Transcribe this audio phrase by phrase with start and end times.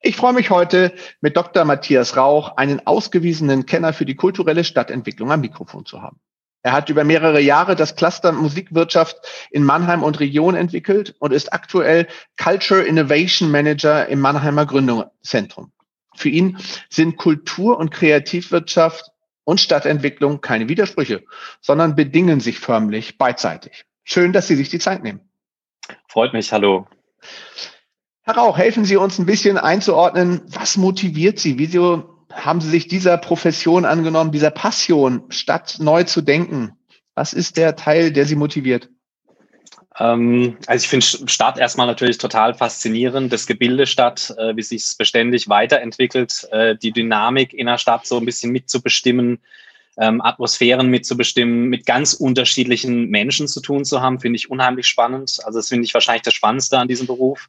[0.00, 1.64] Ich freue mich heute mit Dr.
[1.64, 6.20] Matthias Rauch, einen ausgewiesenen Kenner für die kulturelle Stadtentwicklung am Mikrofon zu haben.
[6.62, 9.16] Er hat über mehrere Jahre das Cluster Musikwirtschaft
[9.50, 15.72] in Mannheim und Region entwickelt und ist aktuell Culture Innovation Manager im Mannheimer Gründungszentrum.
[16.14, 16.58] Für ihn
[16.90, 19.10] sind Kultur- und Kreativwirtschaft
[19.44, 21.24] und Stadtentwicklung keine Widersprüche,
[21.60, 23.84] sondern bedingen sich förmlich beidseitig.
[24.04, 25.20] Schön, dass Sie sich die Zeit nehmen.
[26.06, 26.86] Freut mich, hallo.
[28.28, 31.58] Herr Rauch, helfen Sie uns ein bisschen einzuordnen, was motiviert Sie?
[31.58, 36.76] Wieso haben Sie sich dieser Profession angenommen, dieser Passion, statt neu zu denken?
[37.14, 38.90] Was ist der Teil, der Sie motiviert?
[39.98, 44.82] Ähm, also ich finde Stadt erstmal natürlich total faszinierend, das Gebilde Stadt, äh, wie sich
[44.82, 49.38] es beständig weiterentwickelt, äh, die Dynamik in der Stadt so ein bisschen mitzubestimmen,
[49.96, 55.38] ähm, Atmosphären mitzubestimmen, mit ganz unterschiedlichen Menschen zu tun zu haben, finde ich unheimlich spannend.
[55.44, 57.48] Also das finde ich wahrscheinlich das Spannendste an diesem Beruf.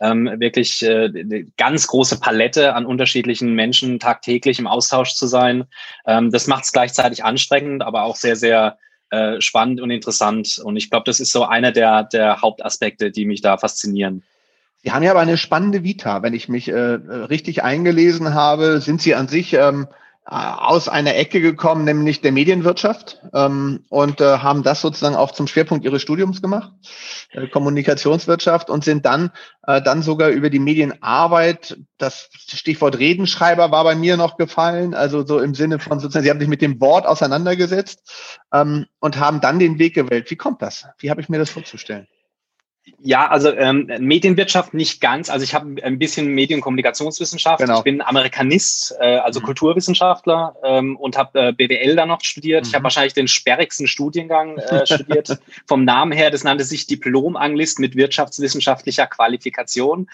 [0.00, 5.64] Ähm, wirklich äh, eine ganz große Palette an unterschiedlichen Menschen tagtäglich im Austausch zu sein.
[6.06, 8.78] Ähm, das macht es gleichzeitig anstrengend, aber auch sehr, sehr
[9.10, 10.60] äh, spannend und interessant.
[10.62, 14.22] Und ich glaube, das ist so einer der, der Hauptaspekte, die mich da faszinieren.
[14.82, 16.22] Sie haben ja aber eine spannende Vita.
[16.22, 19.86] Wenn ich mich äh, richtig eingelesen habe, sind Sie an sich ähm,
[20.26, 25.46] aus einer Ecke gekommen, nämlich der Medienwirtschaft, ähm, und äh, haben das sozusagen auch zum
[25.46, 26.72] Schwerpunkt ihres Studiums gemacht,
[27.32, 29.32] äh, Kommunikationswirtschaft, und sind dann
[29.66, 35.26] äh, dann sogar über die Medienarbeit, das Stichwort Redenschreiber war bei mir noch gefallen, also
[35.26, 38.10] so im Sinne von sozusagen, sie haben sich mit dem Wort auseinandergesetzt
[38.50, 40.30] ähm, und haben dann den Weg gewählt.
[40.30, 40.86] Wie kommt das?
[40.98, 42.06] Wie habe ich mir das vorzustellen?
[42.98, 45.30] Ja, also ähm, Medienwirtschaft nicht ganz.
[45.30, 47.58] Also ich habe ein bisschen Medienkommunikationswissenschaft.
[47.58, 47.78] Genau.
[47.78, 49.44] Ich bin Amerikanist, äh, also mhm.
[49.44, 52.64] Kulturwissenschaftler ähm, und habe äh, BWL da noch studiert.
[52.64, 52.68] Mhm.
[52.68, 55.38] Ich habe wahrscheinlich den sperrigsten Studiengang äh, studiert.
[55.66, 60.08] Vom Namen her, das nannte sich Diplom-Anglist mit wirtschaftswissenschaftlicher Qualifikation.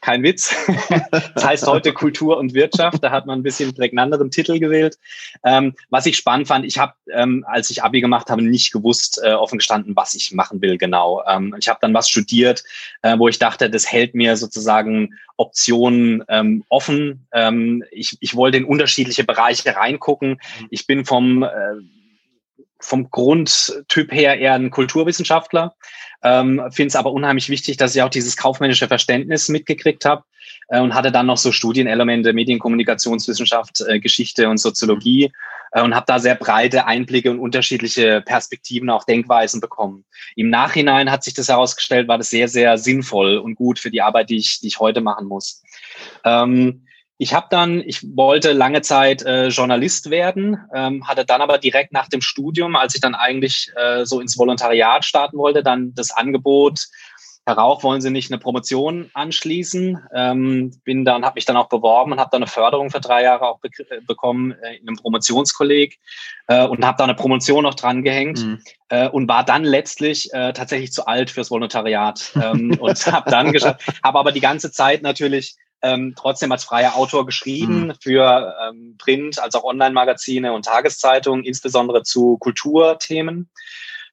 [0.00, 0.54] Kein Witz.
[1.34, 3.04] das heißt heute Kultur und Wirtschaft.
[3.04, 4.98] Da hat man ein bisschen prägnanteren Titel gewählt.
[5.44, 9.20] Ähm, was ich spannend fand, ich habe, ähm, als ich Abi gemacht habe, nicht gewusst,
[9.22, 11.22] äh, offen gestanden, was ich machen will genau.
[11.28, 12.64] Ähm, ich habe dann was studiert,
[13.02, 17.26] äh, wo ich dachte, das hält mir sozusagen Optionen ähm, offen.
[17.32, 20.30] Ähm, ich, ich wollte in unterschiedliche Bereiche reingucken.
[20.30, 20.66] Mhm.
[20.70, 21.48] Ich bin vom äh,
[22.78, 25.74] vom Grundtyp her eher ein Kulturwissenschaftler,
[26.22, 30.24] ähm, finde es aber unheimlich wichtig, dass ich auch dieses kaufmännische Verständnis mitgekriegt habe
[30.68, 35.32] äh, und hatte dann noch so Studienelemente, Medienkommunikationswissenschaft, äh, Geschichte und Soziologie
[35.82, 40.04] und habe da sehr breite Einblicke und unterschiedliche Perspektiven, auch Denkweisen bekommen.
[40.34, 44.02] Im Nachhinein hat sich das herausgestellt, war das sehr, sehr sinnvoll und gut für die
[44.02, 45.62] Arbeit, die ich, die ich heute machen muss.
[46.24, 46.86] Ähm,
[47.18, 51.92] ich habe dann, ich wollte lange Zeit äh, Journalist werden, ähm, hatte dann aber direkt
[51.92, 56.10] nach dem Studium, als ich dann eigentlich äh, so ins Volontariat starten wollte, dann das
[56.10, 56.86] Angebot,
[57.48, 60.02] Herr Rauch, wollen Sie nicht eine Promotion anschließen?
[60.12, 63.22] Ähm, bin dann, habe mich dann auch beworben und habe dann eine Förderung für drei
[63.22, 65.96] Jahre auch be äh, bekommen äh, in einem Promotionskolleg
[66.48, 68.60] äh, und habe da eine Promotion noch dran gehängt mhm.
[68.88, 73.52] äh, und war dann letztlich äh, tatsächlich zu alt fürs Volontariat ähm, und habe dann
[73.52, 77.94] geschafft, habe aber die ganze Zeit natürlich ähm, trotzdem als freier Autor geschrieben mhm.
[78.02, 83.50] für ähm, Print, als auch Online-Magazine und Tageszeitungen, insbesondere zu Kulturthemen.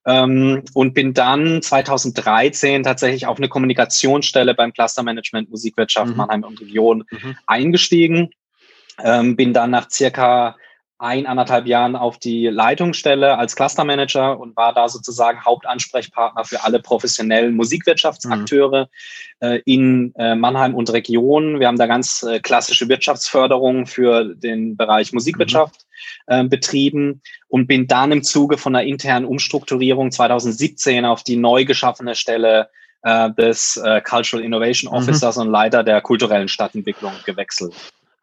[0.06, 6.18] Ähm, und bin dann 2013 tatsächlich auf eine Kommunikationsstelle beim Clustermanagement Musikwirtschaft mhm.
[6.18, 7.38] Mannheim und Region mhm.
[7.48, 8.32] eingestiegen.
[9.04, 10.56] Ähm, bin dann nach circa
[11.04, 16.80] ein, anderthalb Jahren auf die Leitungsstelle als Clustermanager und war da sozusagen Hauptansprechpartner für alle
[16.80, 18.88] professionellen Musikwirtschaftsakteure
[19.42, 19.48] mhm.
[19.48, 21.60] äh, in äh, Mannheim und Region.
[21.60, 25.86] Wir haben da ganz äh, klassische Wirtschaftsförderung für den Bereich Musikwirtschaft
[26.28, 26.48] mhm.
[26.48, 32.16] betrieben und bin dann im Zuge von einer internen Umstrukturierung 2017 auf die neu geschaffene
[32.16, 32.70] Stelle
[33.06, 34.98] des Cultural Innovation mhm.
[34.98, 35.42] Officers mhm.
[35.42, 37.74] und Leiter der kulturellen Stadtentwicklung gewechselt.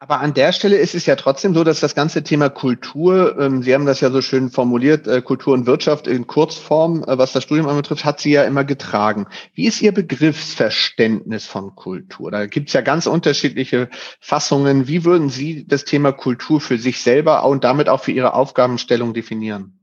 [0.03, 3.63] Aber an der Stelle ist es ja trotzdem so, dass das ganze Thema Kultur, ähm,
[3.63, 7.33] Sie haben das ja so schön formuliert, äh, Kultur und Wirtschaft in Kurzform, äh, was
[7.33, 9.27] das Studium anbetrifft, hat Sie ja immer getragen.
[9.53, 12.31] Wie ist Ihr Begriffsverständnis von Kultur?
[12.31, 14.89] Da gibt es ja ganz unterschiedliche Fassungen.
[14.89, 19.13] Wie würden Sie das Thema Kultur für sich selber und damit auch für Ihre Aufgabenstellung
[19.13, 19.80] definieren?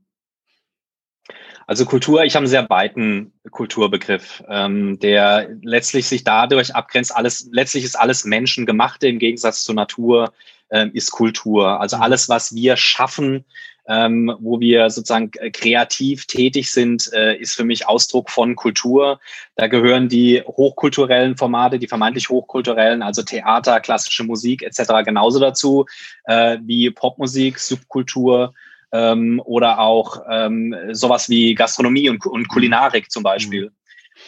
[1.68, 7.46] Also Kultur, ich habe einen sehr weiten Kulturbegriff, ähm, der letztlich sich dadurch abgrenzt, alles,
[7.52, 10.32] letztlich ist alles Menschengemachte im Gegensatz zur Natur,
[10.70, 11.78] ähm, ist Kultur.
[11.78, 12.04] Also mhm.
[12.04, 13.44] alles, was wir schaffen,
[13.86, 19.20] ähm, wo wir sozusagen kreativ tätig sind, äh, ist für mich Ausdruck von Kultur.
[19.54, 25.04] Da gehören die hochkulturellen Formate, die vermeintlich hochkulturellen, also Theater, klassische Musik etc.
[25.04, 25.84] genauso dazu,
[26.24, 28.54] äh, wie Popmusik, Subkultur,
[28.92, 33.66] ähm, oder auch ähm, sowas wie Gastronomie und, und Kulinarik zum Beispiel.
[33.66, 33.72] Mhm.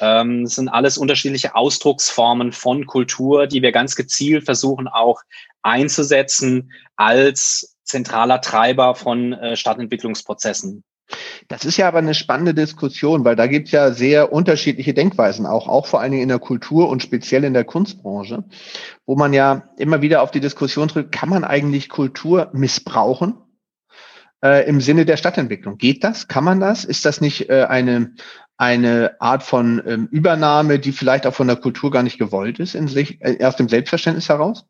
[0.00, 5.20] Ähm, das sind alles unterschiedliche Ausdrucksformen von Kultur, die wir ganz gezielt versuchen auch
[5.62, 10.84] einzusetzen als zentraler Treiber von äh, Stadtentwicklungsprozessen.
[11.48, 15.44] Das ist ja aber eine spannende Diskussion, weil da gibt es ja sehr unterschiedliche Denkweisen,
[15.44, 18.44] auch, auch vor allen Dingen in der Kultur und speziell in der Kunstbranche,
[19.06, 23.34] wo man ja immer wieder auf die Diskussion tritt, kann man eigentlich Kultur missbrauchen?
[24.44, 25.78] Äh, im Sinne der Stadtentwicklung.
[25.78, 26.28] Geht das?
[26.28, 26.84] Kann man das?
[26.84, 28.14] Ist das nicht äh, eine,
[28.56, 32.75] eine Art von ähm, Übernahme, die vielleicht auch von der Kultur gar nicht gewollt ist,
[32.75, 34.66] in sich, äh, aus dem Selbstverständnis heraus?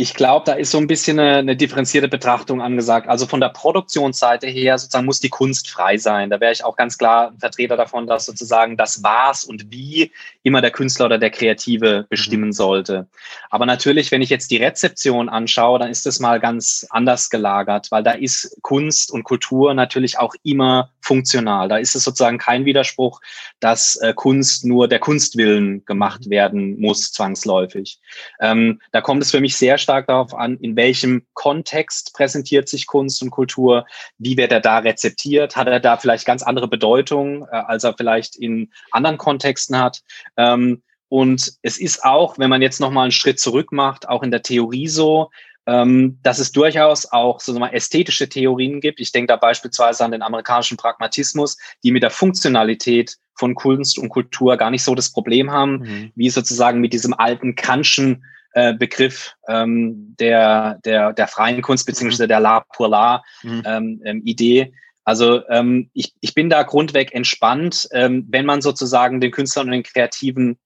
[0.00, 3.08] Ich glaube, da ist so ein bisschen eine, eine, differenzierte Betrachtung angesagt.
[3.08, 6.30] Also von der Produktionsseite her sozusagen muss die Kunst frei sein.
[6.30, 10.12] Da wäre ich auch ganz klar ein Vertreter davon, dass sozusagen das Was und Wie
[10.44, 12.52] immer der Künstler oder der Kreative bestimmen mhm.
[12.52, 13.08] sollte.
[13.50, 17.90] Aber natürlich, wenn ich jetzt die Rezeption anschaue, dann ist das mal ganz anders gelagert,
[17.90, 21.68] weil da ist Kunst und Kultur natürlich auch immer funktional.
[21.68, 23.20] Da ist es sozusagen kein Widerspruch,
[23.58, 26.30] dass äh, Kunst nur der Kunstwillen gemacht mhm.
[26.30, 27.98] werden muss, zwangsläufig.
[28.40, 32.86] Ähm, da kommt es für mich sehr stark darauf an, in welchem Kontext präsentiert sich
[32.86, 33.86] Kunst und Kultur,
[34.18, 37.94] wie wird er da rezeptiert, hat er da vielleicht ganz andere Bedeutung, äh, als er
[37.94, 40.02] vielleicht in anderen Kontexten hat.
[40.36, 44.30] Ähm, und es ist auch, wenn man jetzt nochmal einen Schritt zurück macht, auch in
[44.30, 45.30] der Theorie so,
[45.66, 49.00] ähm, dass es durchaus auch so mal ästhetische Theorien gibt.
[49.00, 54.10] Ich denke da beispielsweise an den amerikanischen Pragmatismus, die mit der Funktionalität von Kunst und
[54.10, 56.12] Kultur gar nicht so das Problem haben, mhm.
[56.14, 58.22] wie sozusagen mit diesem alten Kantschen
[58.52, 63.62] äh, Begriff ähm, der, der, der freien Kunst beziehungsweise der La pour La mhm.
[63.64, 64.72] ähm, ähm, Idee.
[65.04, 69.72] Also ähm, ich, ich bin da grundweg entspannt, ähm, wenn man sozusagen den Künstlern und
[69.72, 70.58] den Kreativen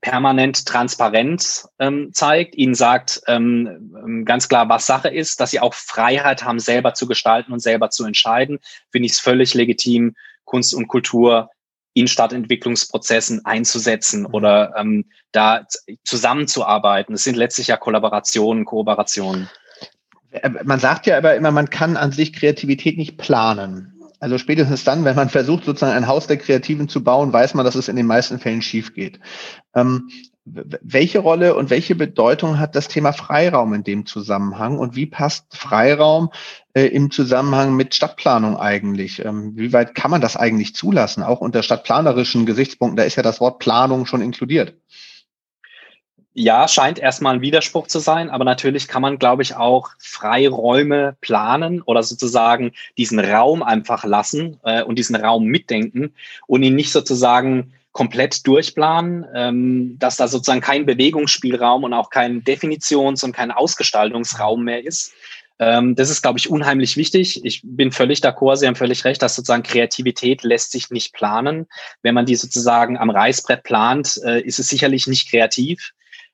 [0.00, 5.60] permanent transparent ähm, zeigt, ihnen sagt ähm, ähm ganz klar, was Sache ist, dass sie
[5.60, 8.58] auch Freiheit haben, selber zu gestalten und selber zu entscheiden,
[8.90, 11.50] finde ich es völlig legitim, Kunst und Kultur
[11.94, 14.26] in Stadtentwicklungsprozessen einzusetzen mhm.
[14.32, 15.66] oder ähm, da
[16.04, 17.14] zusammenzuarbeiten.
[17.14, 19.48] Es sind letztlich ja Kollaborationen, Kooperationen.
[20.30, 23.92] Äh, man sagt ja aber immer, man kann an sich Kreativität nicht planen.
[24.20, 27.64] Also spätestens dann, wenn man versucht, sozusagen ein Haus der Kreativen zu bauen, weiß man,
[27.64, 29.18] dass es in den meisten Fällen schief geht.
[29.74, 30.08] Ähm,
[30.44, 35.56] welche Rolle und welche Bedeutung hat das Thema Freiraum in dem Zusammenhang und wie passt
[35.56, 36.30] Freiraum
[36.74, 39.24] äh, im Zusammenhang mit Stadtplanung eigentlich?
[39.24, 42.96] Ähm, wie weit kann man das eigentlich zulassen, auch unter stadtplanerischen Gesichtspunkten?
[42.96, 44.74] Da ist ja das Wort Planung schon inkludiert.
[46.34, 51.14] Ja, scheint erstmal ein Widerspruch zu sein, aber natürlich kann man, glaube ich, auch Freiräume
[51.20, 56.14] planen oder sozusagen diesen Raum einfach lassen äh, und diesen Raum mitdenken
[56.46, 62.42] und ihn nicht sozusagen komplett durchplanen, ähm, dass da sozusagen kein Bewegungsspielraum und auch kein
[62.42, 65.12] Definitions- und kein Ausgestaltungsraum mehr ist.
[65.58, 67.44] Ähm, das ist, glaube ich, unheimlich wichtig.
[67.44, 71.66] Ich bin völlig d'accord, Sie haben völlig recht, dass sozusagen Kreativität lässt sich nicht planen.
[72.02, 75.92] Wenn man die sozusagen am Reißbrett plant, äh, ist es sicherlich nicht kreativ.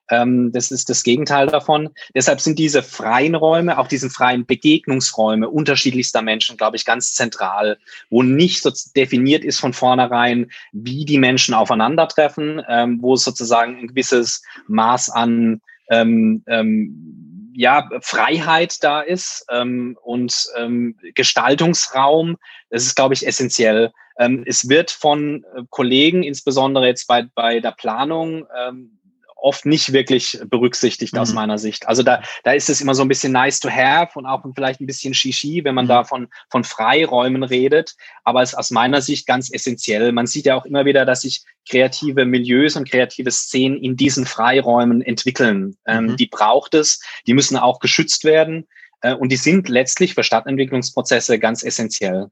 [0.09, 1.89] Ähm, das ist das Gegenteil davon.
[2.15, 7.77] Deshalb sind diese freien Räume, auch diese freien Begegnungsräume unterschiedlichster Menschen, glaube ich, ganz zentral,
[8.09, 13.77] wo nicht so definiert ist von vornherein, wie die Menschen aufeinandertreffen, ähm, wo es sozusagen
[13.77, 22.37] ein gewisses Maß an ähm, ähm, ja, Freiheit da ist ähm, und ähm, Gestaltungsraum.
[22.69, 23.91] Das ist, glaube ich, essentiell.
[24.17, 28.98] Ähm, es wird von äh, Kollegen, insbesondere jetzt bei, bei der Planung, ähm,
[29.41, 31.19] oft nicht wirklich berücksichtigt mhm.
[31.19, 31.87] aus meiner Sicht.
[31.87, 34.81] Also da, da ist es immer so ein bisschen nice to have und auch vielleicht
[34.81, 35.89] ein bisschen Shishi, wenn man mhm.
[35.89, 37.95] da von, von Freiräumen redet.
[38.23, 40.11] Aber es ist aus meiner Sicht ganz essentiell.
[40.11, 44.25] Man sieht ja auch immer wieder, dass sich kreative Milieus und kreative Szenen in diesen
[44.25, 45.77] Freiräumen entwickeln.
[45.85, 46.15] Ähm, mhm.
[46.17, 47.01] die braucht es.
[47.27, 48.67] Die müssen auch geschützt werden.
[49.01, 52.29] Äh, und die sind letztlich für Stadtentwicklungsprozesse ganz essentiell.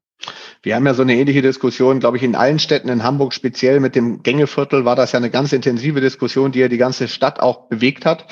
[0.63, 3.79] Wir haben ja so eine ähnliche Diskussion, glaube ich, in allen Städten, in Hamburg speziell
[3.79, 7.39] mit dem Gängeviertel war das ja eine ganz intensive Diskussion, die ja die ganze Stadt
[7.39, 8.25] auch bewegt hat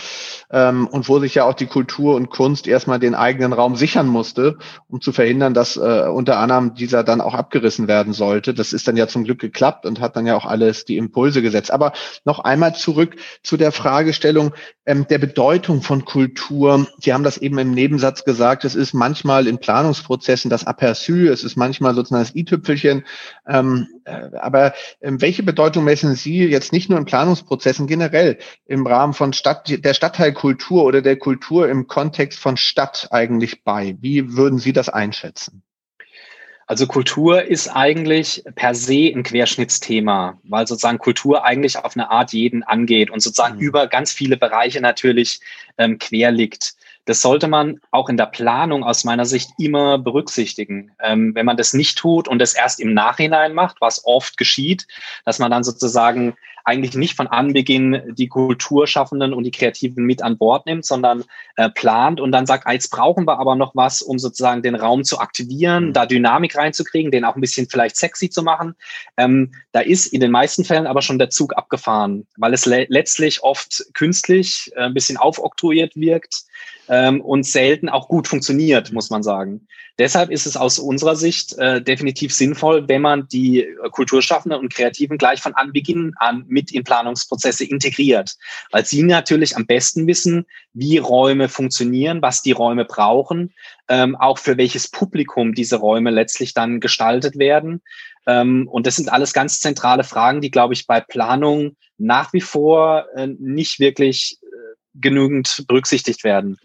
[0.52, 4.08] ähm, und wo sich ja auch die Kultur und Kunst erstmal den eigenen Raum sichern
[4.08, 4.58] musste,
[4.90, 8.54] um zu verhindern, dass äh, unter anderem dieser dann auch abgerissen werden sollte.
[8.56, 11.44] Das ist dann ja zum Glück geklappt und hat dann ja auch alles die Impulse
[11.44, 11.72] gesetzt.
[11.72, 11.94] Aber
[12.26, 14.54] noch einmal zurück zu der Fragestellung
[14.86, 16.88] ähm, der Bedeutung von Kultur.
[17.00, 21.44] Sie haben das eben im Nebensatz gesagt, es ist manchmal in Planungsprozessen das Aperçu, es
[21.44, 23.06] ist manchmal sozusagen das i-Tüpfelchen.
[23.48, 28.86] Ähm, äh, aber ähm, welche Bedeutung messen Sie jetzt nicht nur in Planungsprozessen generell im
[28.86, 33.96] Rahmen von Stadt, der Stadtteilkultur oder der Kultur im Kontext von Stadt eigentlich bei?
[34.02, 35.64] Wie würden Sie das einschätzen?
[36.68, 42.34] Also Kultur ist eigentlich per se ein Querschnittsthema, weil sozusagen Kultur eigentlich auf eine Art
[42.34, 43.62] jeden angeht und sozusagen mhm.
[43.62, 45.42] über ganz viele Bereiche natürlich
[45.78, 46.74] ähm, quer liegt.
[47.06, 50.92] Das sollte man auch in der Planung aus meiner Sicht immer berücksichtigen.
[51.00, 54.88] Ähm, wenn man das nicht tut und das erst im Nachhinein macht, was oft geschieht,
[55.24, 56.36] dass man dann sozusagen
[56.66, 61.24] eigentlich nicht von Anbeginn die Kulturschaffenden und die Kreativen mit an Bord nimmt, sondern
[61.56, 64.76] äh, plant und dann sagt, ah, jetzt brauchen wir aber noch was, um sozusagen den
[64.76, 65.94] Raum zu aktivieren, mhm.
[65.94, 68.76] da Dynamik reinzukriegen, den auch ein bisschen vielleicht sexy zu machen.
[69.16, 72.88] Ähm, da ist in den meisten Fällen aber schon der Zug abgefahren, weil es le
[72.90, 76.46] letztlich oft künstlich äh, ein bisschen aufoktroyiert wirkt
[76.88, 79.68] ähm, und selten auch gut funktioniert, muss man sagen.
[79.98, 85.18] Deshalb ist es aus unserer Sicht äh, definitiv sinnvoll, wenn man die Kulturschaffenden und Kreativen
[85.18, 88.36] gleich von Anbeginn an mit in Planungsprozesse integriert,
[88.72, 93.54] weil sie natürlich am besten wissen, wie Räume funktionieren, was die Räume brauchen,
[93.88, 97.82] ähm, auch für welches Publikum diese Räume letztlich dann gestaltet werden.
[98.28, 102.42] Ähm, und das sind alles ganz zentrale Fragen, die, glaube ich, bei Planung nach wie
[102.42, 106.58] vor äh, nicht wirklich äh, genügend berücksichtigt werden.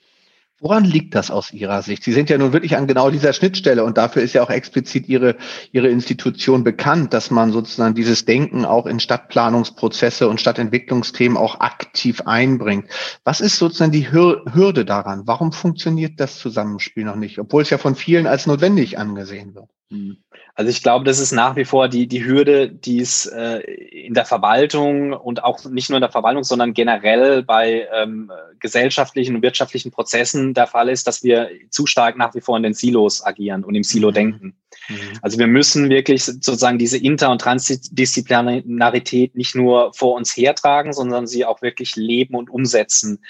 [0.63, 2.05] Woran liegt das aus Ihrer Sicht?
[2.05, 5.09] Sie sind ja nun wirklich an genau dieser Schnittstelle und dafür ist ja auch explizit
[5.09, 5.37] Ihre,
[5.73, 12.21] Ihre Institution bekannt, dass man sozusagen dieses Denken auch in Stadtplanungsprozesse und Stadtentwicklungsthemen auch aktiv
[12.27, 12.91] einbringt.
[13.25, 15.23] Was ist sozusagen die Hürde daran?
[15.27, 19.71] Warum funktioniert das Zusammenspiel noch nicht, obwohl es ja von vielen als notwendig angesehen wird?
[19.91, 20.19] Hm.
[20.55, 24.15] Also ich glaube, das ist nach wie vor die, die Hürde, die es äh, in
[24.15, 28.31] der Verwaltung und auch nicht nur in der Verwaltung, sondern generell bei ähm,
[28.61, 32.63] gesellschaftlichen und wirtschaftlichen Prozessen der Fall ist, dass wir zu stark nach wie vor in
[32.63, 34.15] den Silos agieren und im Silo mhm.
[34.15, 34.55] denken.
[34.89, 35.19] Mhm.
[35.23, 41.27] Also wir müssen wirklich sozusagen diese Inter- und Transdisziplinarität nicht nur vor uns hertragen, sondern
[41.27, 43.25] sie auch wirklich leben und umsetzen.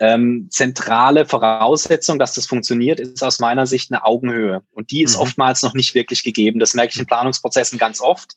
[0.00, 4.62] Ähm, zentrale Voraussetzung, dass das funktioniert, ist aus meiner Sicht eine Augenhöhe.
[4.72, 5.22] Und die ist mhm.
[5.22, 6.58] oftmals noch nicht wirklich gegeben.
[6.58, 8.36] Das merke ich in Planungsprozessen ganz oft,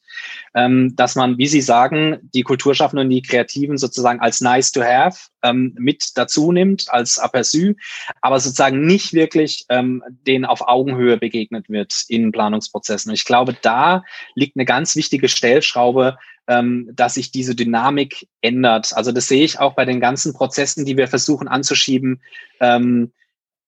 [0.53, 4.83] ähm, dass man, wie Sie sagen, die Kulturschaffenden und die Kreativen sozusagen als nice to
[4.83, 7.75] have ähm, mit dazu nimmt, als Aperçu,
[8.21, 13.09] aber sozusagen nicht wirklich ähm, denen auf Augenhöhe begegnet wird in Planungsprozessen.
[13.09, 14.03] Und ich glaube, da
[14.35, 18.95] liegt eine ganz wichtige Stellschraube, ähm, dass sich diese Dynamik ändert.
[18.95, 22.21] Also das sehe ich auch bei den ganzen Prozessen, die wir versuchen anzuschieben.
[22.59, 23.11] Ähm,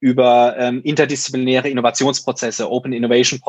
[0.01, 3.41] über ähm, interdisziplinäre Innovationsprozesse, Open Innovation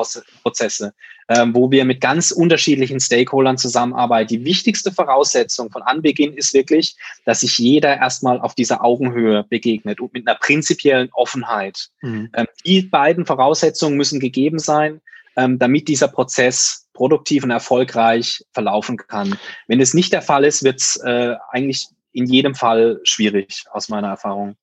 [0.43, 0.95] Prozesse,
[1.29, 4.29] ähm, wo wir mit ganz unterschiedlichen Stakeholdern zusammenarbeiten.
[4.29, 10.01] Die wichtigste Voraussetzung von Anbeginn ist wirklich, dass sich jeder erstmal auf dieser Augenhöhe begegnet
[10.01, 11.91] und mit einer prinzipiellen Offenheit.
[12.03, 12.31] Mhm.
[12.35, 15.01] Ähm, die beiden Voraussetzungen müssen gegeben sein,
[15.37, 19.35] ähm, damit dieser Prozess produktiv und erfolgreich verlaufen kann.
[19.69, 23.89] Wenn es nicht der Fall ist, wird es äh, eigentlich in jedem Fall schwierig, aus
[23.89, 24.57] meiner Erfahrung.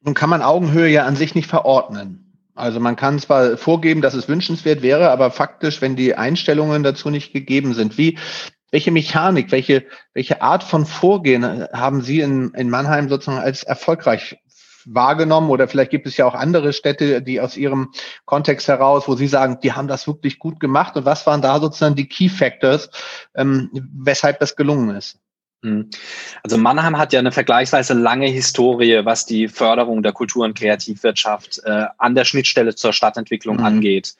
[0.00, 2.36] Nun kann man Augenhöhe ja an sich nicht verordnen.
[2.56, 7.10] Also man kann zwar vorgeben, dass es wünschenswert wäre, aber faktisch, wenn die Einstellungen dazu
[7.10, 8.18] nicht gegeben sind, wie,
[8.72, 9.84] welche Mechanik, welche,
[10.14, 14.36] welche Art von Vorgehen haben Sie in, in Mannheim sozusagen als erfolgreich
[14.86, 15.50] wahrgenommen?
[15.50, 17.92] Oder vielleicht gibt es ja auch andere Städte, die aus Ihrem
[18.24, 20.96] Kontext heraus, wo Sie sagen, die haben das wirklich gut gemacht.
[20.96, 22.90] Und was waren da sozusagen die Key Factors,
[23.34, 25.18] ähm, weshalb das gelungen ist?
[25.64, 25.88] Hm.
[26.42, 31.62] Also Mannheim hat ja eine vergleichsweise lange Historie, was die Förderung der Kultur- und Kreativwirtschaft
[31.64, 33.64] äh, an der Schnittstelle zur Stadtentwicklung mhm.
[33.64, 34.14] angeht.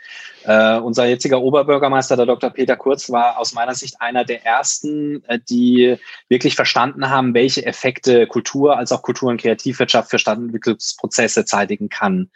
[0.44, 2.48] Äh, unser jetziger Oberbürgermeister, der Dr.
[2.48, 5.96] Peter Kurz, war aus meiner Sicht einer der ersten, äh, die
[6.30, 12.30] wirklich verstanden haben, welche Effekte Kultur als auch Kultur- und Kreativwirtschaft für Stadtentwicklungsprozesse zeitigen kann.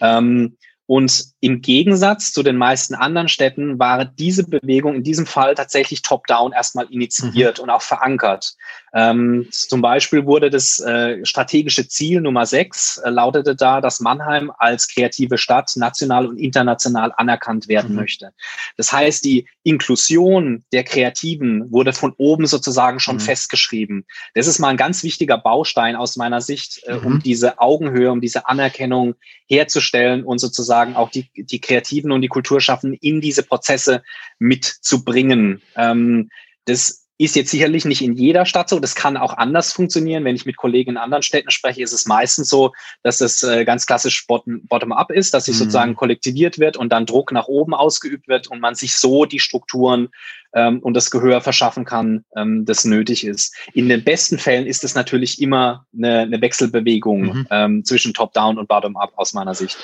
[0.00, 0.56] Ähm,
[0.88, 6.00] und im Gegensatz zu den meisten anderen Städten war diese Bewegung in diesem Fall tatsächlich
[6.00, 7.64] top-down erstmal initiiert mhm.
[7.64, 8.56] und auch verankert.
[8.94, 14.50] Ähm, zum Beispiel wurde das äh, strategische Ziel Nummer sechs äh, lautete da, dass Mannheim
[14.58, 17.96] als kreative Stadt national und international anerkannt werden mhm.
[17.96, 18.32] möchte.
[18.76, 23.20] Das heißt, die Inklusion der Kreativen wurde von oben sozusagen schon mhm.
[23.20, 24.06] festgeschrieben.
[24.34, 27.22] Das ist mal ein ganz wichtiger Baustein aus meiner Sicht, äh, um mhm.
[27.22, 29.14] diese Augenhöhe, um diese Anerkennung
[29.46, 34.02] herzustellen und sozusagen auch die, die Kreativen und die Kulturschaffenden in diese Prozesse
[34.38, 35.62] mitzubringen.
[35.76, 36.30] Ähm,
[36.64, 38.78] das ist jetzt sicherlich nicht in jeder Stadt so.
[38.78, 40.24] Das kann auch anders funktionieren.
[40.24, 42.72] Wenn ich mit Kollegen in anderen Städten spreche, ist es meistens so,
[43.02, 45.58] dass es äh, ganz klassisch bottom-up ist, dass sich mhm.
[45.58, 49.40] sozusagen kollektiviert wird und dann Druck nach oben ausgeübt wird und man sich so die
[49.40, 50.08] Strukturen
[50.54, 53.54] ähm, und das Gehör verschaffen kann, ähm, das nötig ist.
[53.74, 57.46] In den besten Fällen ist es natürlich immer eine, eine Wechselbewegung mhm.
[57.50, 59.76] ähm, zwischen Top-down und Bottom-up aus meiner Sicht.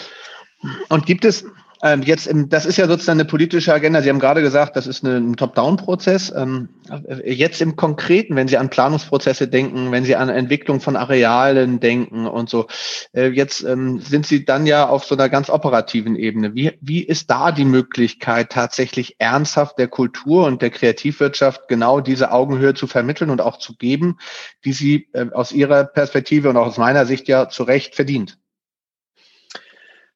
[0.89, 1.45] Und gibt es,
[1.83, 4.01] Ähm, jetzt, im, das ist ja sozusagen eine politische Agenda.
[4.01, 6.33] Sie haben gerade gesagt, das ist ein Top-Down-Prozess.
[6.35, 6.69] Ähm,
[7.25, 12.27] jetzt im Konkreten, wenn Sie an Planungsprozesse denken, wenn Sie an Entwicklung von Arealen denken
[12.27, 12.69] und so,
[13.13, 16.55] äh, jetzt ähm, sind Sie dann ja auf so einer ganz operativen Ebene.
[16.55, 22.33] Wie, wie ist da die Möglichkeit, tatsächlich ernsthaft der Kultur und der Kreativwirtschaft genau diese
[22.33, 24.19] Augenhöhe zu vermitteln und auch zu geben,
[24.65, 28.39] die sie äh, aus Ihrer Perspektive und auch aus meiner Sicht ja zu Recht verdient?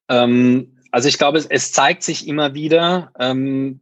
[0.08, 3.80] Ähm also ich glaube, es, es zeigt sich immer wieder, ähm,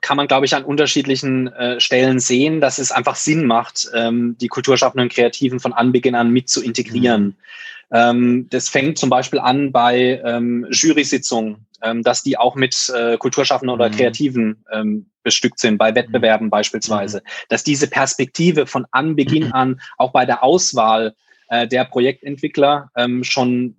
[0.00, 4.36] kann man, glaube ich, an unterschiedlichen äh, Stellen sehen, dass es einfach Sinn macht, ähm,
[4.40, 7.24] die Kulturschaffenden und Kreativen von Anbeginn an mit zu integrieren.
[7.24, 7.34] Mhm.
[7.92, 13.16] Ähm, das fängt zum Beispiel an bei ähm, Jury-Sitzungen, ähm, dass die auch mit äh,
[13.16, 13.94] Kulturschaffenden oder mhm.
[13.94, 16.50] Kreativen ähm, bestückt sind, bei Wettbewerben mhm.
[16.50, 17.18] beispielsweise.
[17.18, 17.30] Mhm.
[17.48, 21.14] Dass diese Perspektive von Anbeginn an auch bei der Auswahl
[21.48, 23.76] äh, der Projektentwickler ähm, schon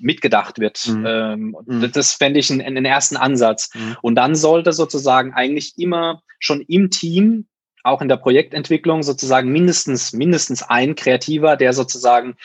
[0.00, 0.86] mitgedacht wird.
[0.88, 1.06] Mhm.
[1.06, 1.92] Ähm, mhm.
[1.92, 3.70] Das fände ich einen, einen ersten Ansatz.
[3.74, 3.96] Mhm.
[4.02, 7.46] Und dann sollte sozusagen eigentlich immer schon im Team
[7.82, 12.36] auch in der Projektentwicklung sozusagen mindestens, mindestens ein Kreativer, der sozusagen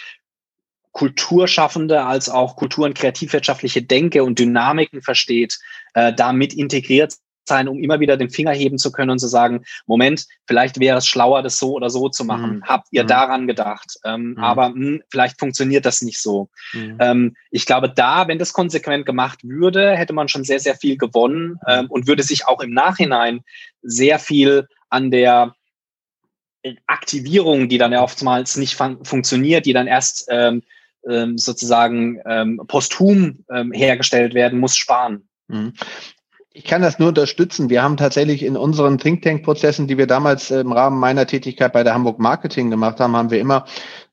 [0.91, 5.59] Kulturschaffende als auch kultur- und kreativwirtschaftliche Denke und Dynamiken versteht,
[5.93, 7.15] äh, damit integriert
[7.47, 10.97] sein, um immer wieder den Finger heben zu können und zu sagen, Moment, vielleicht wäre
[10.97, 12.57] es schlauer, das so oder so zu machen.
[12.57, 12.63] Mhm.
[12.63, 13.07] Habt ihr mhm.
[13.07, 13.97] daran gedacht?
[14.03, 14.37] Ähm, mhm.
[14.39, 16.49] Aber mh, hm, vielleicht funktioniert das nicht so.
[16.73, 16.97] Mhm.
[16.99, 20.97] Ähm, ich glaube, da, wenn das konsequent gemacht würde, hätte man schon sehr, sehr viel
[20.97, 21.57] gewonnen mhm.
[21.67, 23.41] ähm, und würde sich auch im Nachhinein
[23.81, 25.55] sehr viel an der
[26.87, 30.63] Aktivierung, die dann ja oftmals nicht fun funktioniert, die dann erst ähm,
[31.07, 35.29] ähm, sozusagen ähm, posthum hergestellt werden muss, sparen.
[36.57, 37.69] Ich kann das nur unterstützen.
[37.69, 41.73] Wir haben tatsächlich in unseren Think Tank Prozessen, die wir damals im Rahmen meiner Tätigkeit
[41.73, 43.65] bei der Hamburg Marketing gemacht haben, haben wir immer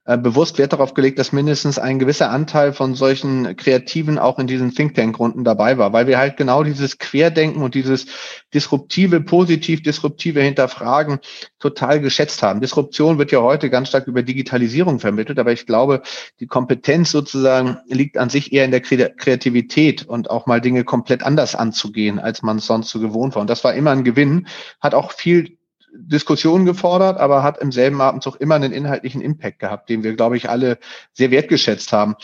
[0.04, 4.75] bewusst Wert darauf gelegt, dass mindestens ein gewisser Anteil von solchen Kreativen auch in diesen
[4.75, 8.06] Think Tank-Runden dabei war, weil wir halt genau dieses Querdenken und dieses
[8.52, 11.20] disruptive, positiv disruptive Hinterfragen
[11.61, 12.61] total geschätzt haben.
[12.61, 16.03] Disruption wird ja heute ganz stark über Digitalisierung vermittelt, aber ich glaube,
[16.40, 21.22] die Kompetenz sozusagen liegt an sich eher in der Kreativität und auch mal Dinge komplett
[21.22, 23.42] anders anzugehen, als man es sonst so gewohnt war.
[23.42, 24.48] Und das war immer ein Gewinn,
[24.81, 25.59] hat auch viel
[25.94, 30.37] Diskussion gefordert, aber hat im selben Atemzug immer einen inhaltlichen Impact gehabt, den wir, glaube
[30.37, 30.78] ich, alle
[31.12, 32.16] sehr wertgeschätzt haben.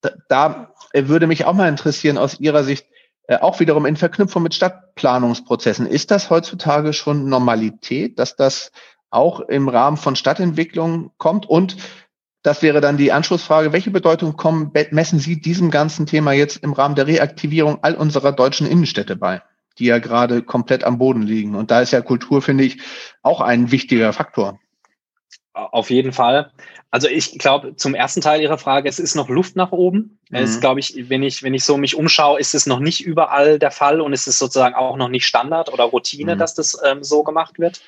[0.00, 2.86] Da, da würde mich auch mal interessieren, aus Ihrer Sicht,
[3.26, 8.72] äh, auch wiederum in Verknüpfung mit Stadtplanungsprozessen, ist das heutzutage schon Normalität, dass das
[9.10, 11.46] auch im Rahmen von Stadtentwicklung kommt?
[11.46, 11.76] Und
[12.42, 16.72] das wäre dann die Anschlussfrage, welche Bedeutung kommen, messen Sie diesem ganzen Thema jetzt im
[16.72, 19.42] Rahmen der Reaktivierung all unserer deutschen Innenstädte bei?
[19.78, 21.54] Die ja gerade komplett am Boden liegen.
[21.54, 22.78] Und da ist ja Kultur, finde ich,
[23.22, 24.58] auch ein wichtiger Faktor.
[25.54, 26.50] Auf jeden Fall.
[26.90, 30.18] Also ich glaube, zum ersten Teil Ihrer Frage, es ist noch Luft nach oben.
[30.30, 30.36] Mhm.
[30.36, 33.58] Es glaube ich, wenn ich, wenn ich so mich umschaue, ist es noch nicht überall
[33.58, 36.38] der Fall und es ist sozusagen auch noch nicht Standard oder Routine, mhm.
[36.38, 37.82] dass das ähm, so gemacht wird.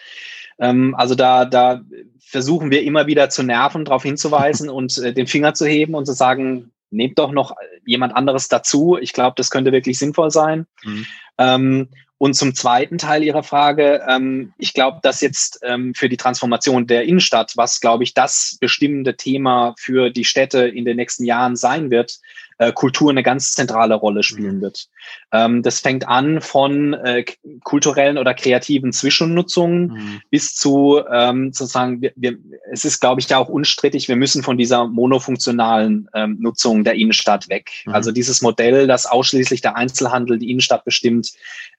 [0.59, 1.81] Ähm, also da, da
[2.21, 6.05] versuchen wir immer wieder zu nerven, darauf hinzuweisen und äh, den Finger zu heben und
[6.05, 8.97] zu sagen, nehmt doch noch jemand anderes dazu.
[9.01, 10.67] Ich glaube, das könnte wirklich sinnvoll sein.
[10.83, 11.07] Mhm.
[11.39, 16.17] Ähm, und zum zweiten Teil Ihrer Frage, ähm, ich glaube, dass jetzt ähm, für die
[16.17, 21.25] Transformation der Innenstadt, was, glaube ich, das bestimmende Thema für die Städte in den nächsten
[21.25, 22.21] Jahren sein wird,
[22.59, 24.61] äh, Kultur eine ganz zentrale Rolle spielen mhm.
[24.63, 24.89] wird.
[25.33, 27.25] Ähm, das fängt an von äh,
[27.63, 30.21] kulturellen oder kreativen Zwischennutzungen mhm.
[30.31, 32.39] bis zu ähm, sozusagen, wir, wir,
[32.71, 36.95] es ist, glaube ich, ja auch unstrittig, wir müssen von dieser monofunktionalen ähm, Nutzung der
[36.95, 37.71] Innenstadt weg.
[37.87, 37.95] Mhm.
[37.95, 41.33] Also dieses Modell, das ausschließlich der Einzelhandel die Innenstadt bestimmt,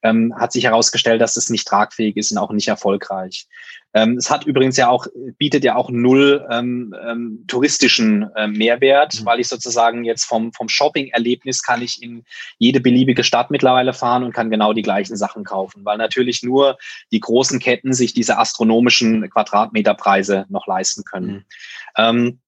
[0.04, 3.48] ähm, hat sich herausgestellt, dass es nicht tragfähig ist und auch nicht erfolgreich.
[3.96, 9.22] Ähm, es hat übrigens ja auch, bietet ja auch null ähm, ähm, touristischen äh, Mehrwert,
[9.22, 9.26] mhm.
[9.26, 12.26] weil ich sozusagen jetzt vom, vom Shopping-Erlebnis kann ich in
[12.58, 16.78] jede beliebige Stadt mittlerweile fahren und kann genau die gleichen Sachen kaufen, weil natürlich nur
[17.14, 21.32] die großen Ketten sich diese astronomischen Quadratmeterpreise noch leisten können.
[21.32, 21.46] Mhm.
[21.98, 22.40] Ähm,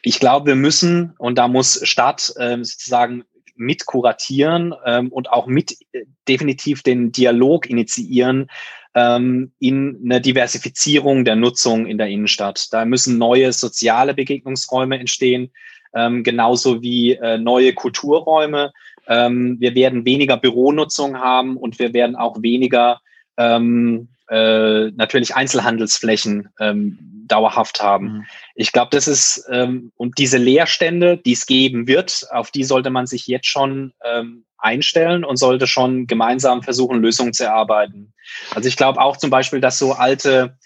[0.00, 3.24] ich glaube, wir müssen, und da muss Stadt äh, sozusagen
[3.56, 8.48] mit kuratieren ähm, und auch mit äh, definitiv den Dialog initiieren,
[8.94, 12.72] ähm, in eine Diversifizierung der Nutzung in der Innenstadt.
[12.72, 15.52] Da müssen neue soziale Begegnungsräume entstehen,
[15.94, 18.72] ähm, genauso wie äh, neue Kulturräume.
[19.06, 23.00] Ähm, wir werden weniger Büronutzung haben und wir werden auch weniger
[23.36, 28.06] ähm, äh, natürlich Einzelhandelsflächen ähm, dauerhaft haben.
[28.06, 28.26] Mhm.
[28.54, 32.90] Ich glaube, das ist, ähm, und diese Leerstände, die es geben wird, auf die sollte
[32.90, 38.12] man sich jetzt schon ähm, einstellen und sollte schon gemeinsam versuchen, Lösungen zu erarbeiten.
[38.54, 40.56] Also ich glaube auch zum Beispiel, dass so alte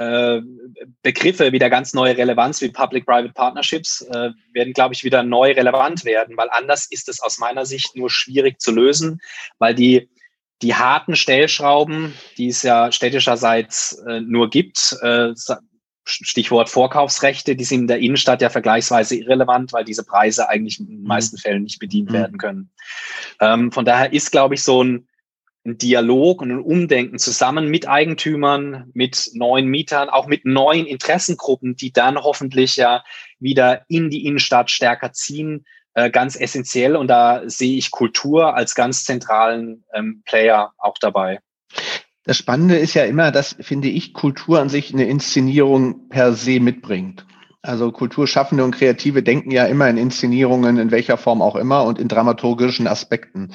[0.00, 0.40] äh,
[1.02, 6.04] Begriffe wieder ganz neue Relevanz wie Public-Private Partnerships äh, werden, glaube ich, wieder neu relevant
[6.04, 9.20] werden, weil anders ist es aus meiner Sicht nur schwierig zu lösen,
[9.58, 10.08] weil die,
[10.62, 15.32] die harten Stellschrauben, die es ja städtischerseits äh, nur gibt, äh,
[16.04, 20.86] Stichwort Vorkaufsrechte, die sind in der Innenstadt ja vergleichsweise irrelevant, weil diese Preise eigentlich in
[20.86, 21.40] den meisten mhm.
[21.40, 22.14] Fällen nicht bedient mhm.
[22.14, 22.70] werden können.
[23.40, 25.06] Ähm, von daher ist, glaube ich, so ein
[25.64, 31.76] ein Dialog und ein Umdenken zusammen mit Eigentümern, mit neuen Mietern, auch mit neuen Interessengruppen,
[31.76, 33.04] die dann hoffentlich ja
[33.38, 36.96] wieder in die Innenstadt stärker ziehen, äh, ganz essentiell.
[36.96, 41.40] Und da sehe ich Kultur als ganz zentralen ähm, Player auch dabei.
[42.24, 46.60] Das Spannende ist ja immer, dass, finde ich, Kultur an sich eine Inszenierung per se
[46.60, 47.26] mitbringt.
[47.62, 51.98] Also Kulturschaffende und Kreative denken ja immer in Inszenierungen, in welcher Form auch immer und
[51.98, 53.52] in dramaturgischen Aspekten.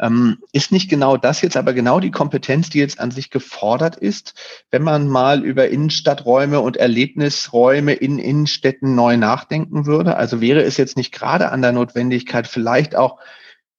[0.00, 3.96] Ähm, ist nicht genau das jetzt aber genau die Kompetenz, die jetzt an sich gefordert
[3.96, 4.34] ist,
[4.70, 10.16] wenn man mal über Innenstadträume und Erlebnisräume in Innenstädten neu nachdenken würde?
[10.16, 13.18] Also wäre es jetzt nicht gerade an der Notwendigkeit, vielleicht auch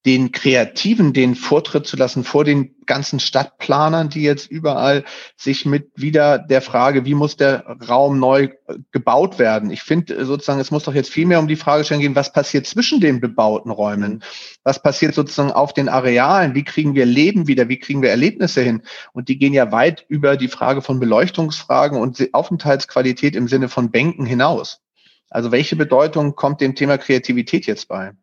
[0.06, 5.04] den Kreativen den Vortritt zu lassen vor den ganzen Stadtplanern, die jetzt überall
[5.38, 9.70] sich mit wieder der Frage, wie muss der Raum neu äh, gebaut werden?
[9.70, 12.34] Ich finde äh, sozusagen, es muss doch jetzt viel mehr um die Fragestellung gehen, was
[12.34, 14.24] passiert zwischen den bebauten Räumen?
[14.64, 16.56] Was passiert sozusagen auf den Arealen?
[16.56, 17.70] Wie kriegen wir Leben wieder?
[17.70, 18.82] Wie kriegen wir Erlebnisse hin?
[19.14, 23.92] Und die gehen ja weit über die Frage von Beleuchtungsfragen und Aufenthaltsqualität im Sinne von
[23.92, 24.82] Bänken hinaus.
[25.30, 28.14] Also welche Bedeutung kommt dem Thema Kreativität jetzt bei?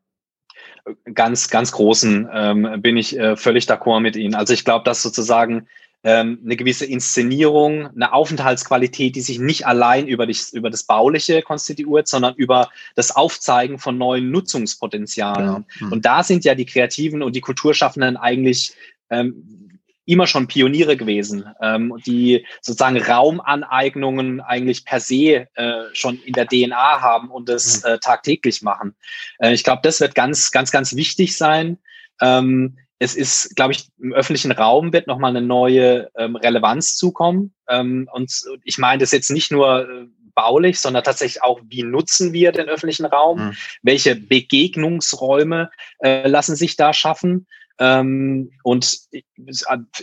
[1.14, 4.34] Ganz, ganz großen ähm, bin ich äh, völlig d'accord mit Ihnen.
[4.34, 5.66] Also ich glaube, dass sozusagen
[6.04, 11.42] ähm, eine gewisse Inszenierung, eine Aufenthaltsqualität, die sich nicht allein über, die, über das Bauliche
[11.42, 15.46] konstituiert, sondern über das Aufzeigen von neuen Nutzungspotenzialen.
[15.46, 15.64] Genau.
[15.80, 15.92] Mhm.
[15.92, 18.74] Und da sind ja die Kreativen und die Kulturschaffenden eigentlich
[19.10, 19.67] ähm,
[20.08, 26.46] immer schon Pioniere gewesen, ähm, die sozusagen Raumaneignungen eigentlich per se äh, schon in der
[26.46, 27.90] DNA haben und das mhm.
[27.90, 28.96] äh, tagtäglich machen.
[29.38, 31.78] Äh, ich glaube, das wird ganz, ganz, ganz wichtig sein.
[32.22, 37.52] Ähm, es ist, glaube ich, im öffentlichen Raum wird nochmal eine neue ähm, Relevanz zukommen.
[37.68, 38.32] Ähm, und
[38.64, 42.68] ich meine das jetzt nicht nur äh, baulich, sondern tatsächlich auch, wie nutzen wir den
[42.68, 43.48] öffentlichen Raum?
[43.48, 43.56] Mhm.
[43.82, 47.46] Welche Begegnungsräume äh, lassen sich da schaffen?
[47.78, 49.24] Ähm, und ich,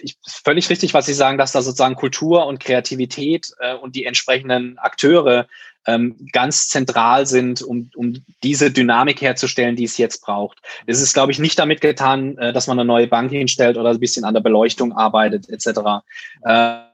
[0.01, 4.05] ich, völlig richtig, was Sie sagen, dass da sozusagen Kultur und Kreativität äh, und die
[4.05, 5.47] entsprechenden Akteure
[5.85, 10.59] ähm, ganz zentral sind, um, um diese Dynamik herzustellen, die es jetzt braucht.
[10.88, 13.91] Es ist, glaube ich, nicht damit getan, äh, dass man eine neue Bank hinstellt oder
[13.91, 16.03] ein bisschen an der Beleuchtung arbeitet, etc.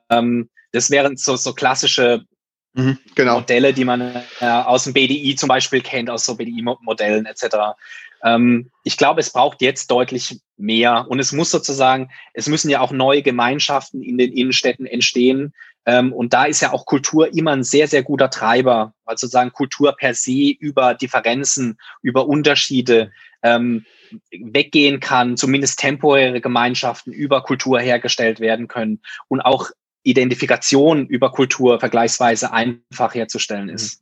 [0.09, 2.25] Ähm, das wären so, so klassische
[2.73, 3.39] Mhm, genau.
[3.39, 4.01] Modelle, die man
[4.39, 7.75] äh, aus dem BDI zum Beispiel kennt, aus so BDI-Modellen etc.
[8.23, 12.81] Ähm, ich glaube, es braucht jetzt deutlich mehr und es muss sozusagen, es müssen ja
[12.81, 15.53] auch neue Gemeinschaften in den Innenstädten entstehen.
[15.85, 19.51] Ähm, und da ist ja auch Kultur immer ein sehr, sehr guter Treiber, weil sozusagen
[19.51, 23.85] Kultur per se über Differenzen, über Unterschiede ähm,
[24.31, 29.71] weggehen kann, zumindest temporäre Gemeinschaften über Kultur hergestellt werden können und auch
[30.03, 34.01] Identifikation über Kultur vergleichsweise einfach herzustellen ist.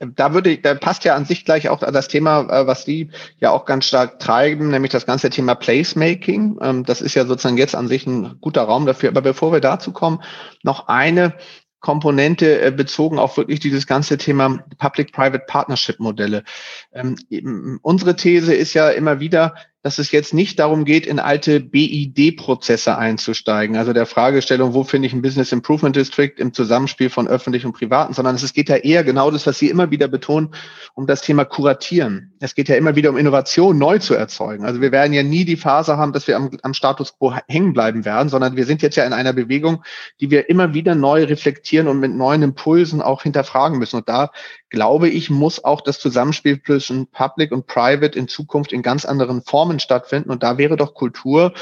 [0.00, 3.50] Da würde da passt ja an sich gleich auch das Thema, äh, was Sie ja
[3.50, 6.58] auch ganz stark treiben, nämlich das ganze Thema Placemaking.
[6.62, 9.10] Ähm, das ist ja sozusagen jetzt an sich ein guter Raum dafür.
[9.10, 10.22] Aber bevor wir dazu kommen,
[10.62, 11.34] noch eine
[11.80, 16.44] Komponente äh, bezogen auf wirklich dieses ganze Thema Public-Private Partnership Modelle.
[16.92, 21.58] Ähm, unsere These ist ja immer wieder, dass es jetzt nicht darum geht, in alte
[21.58, 27.26] BID-Prozesse einzusteigen, also der Fragestellung, wo finde ich ein Business Improvement District im Zusammenspiel von
[27.26, 30.50] öffentlichen und privaten, sondern es geht ja eher genau das, was Sie immer wieder betonen,
[30.94, 32.32] um das Thema Kuratieren.
[32.38, 34.64] Es geht ja immer wieder um Innovation neu zu erzeugen.
[34.64, 37.72] Also wir werden ja nie die Phase haben, dass wir am, am Status quo hängen
[37.72, 39.82] bleiben werden, sondern wir sind jetzt ja in einer Bewegung,
[40.20, 43.96] die wir immer wieder neu reflektieren und mit neuen Impulsen auch hinterfragen müssen.
[43.96, 44.30] Und da
[44.72, 49.42] glaube ich, muss auch das Zusammenspiel zwischen Public und Private in Zukunft in ganz anderen
[49.42, 50.30] Formen stattfinden.
[50.30, 51.54] Und da wäre doch Kultur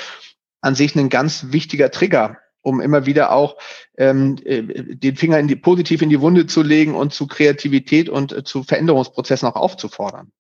[0.61, 3.57] an sich ein ganz wichtiger Trigger, um immer wieder auch
[3.96, 8.09] ähm, äh, den Finger in die, positiv in die Wunde zu legen und zu Kreativität
[8.09, 10.33] und äh, zu Veränderungsprozessen auch aufzufordern.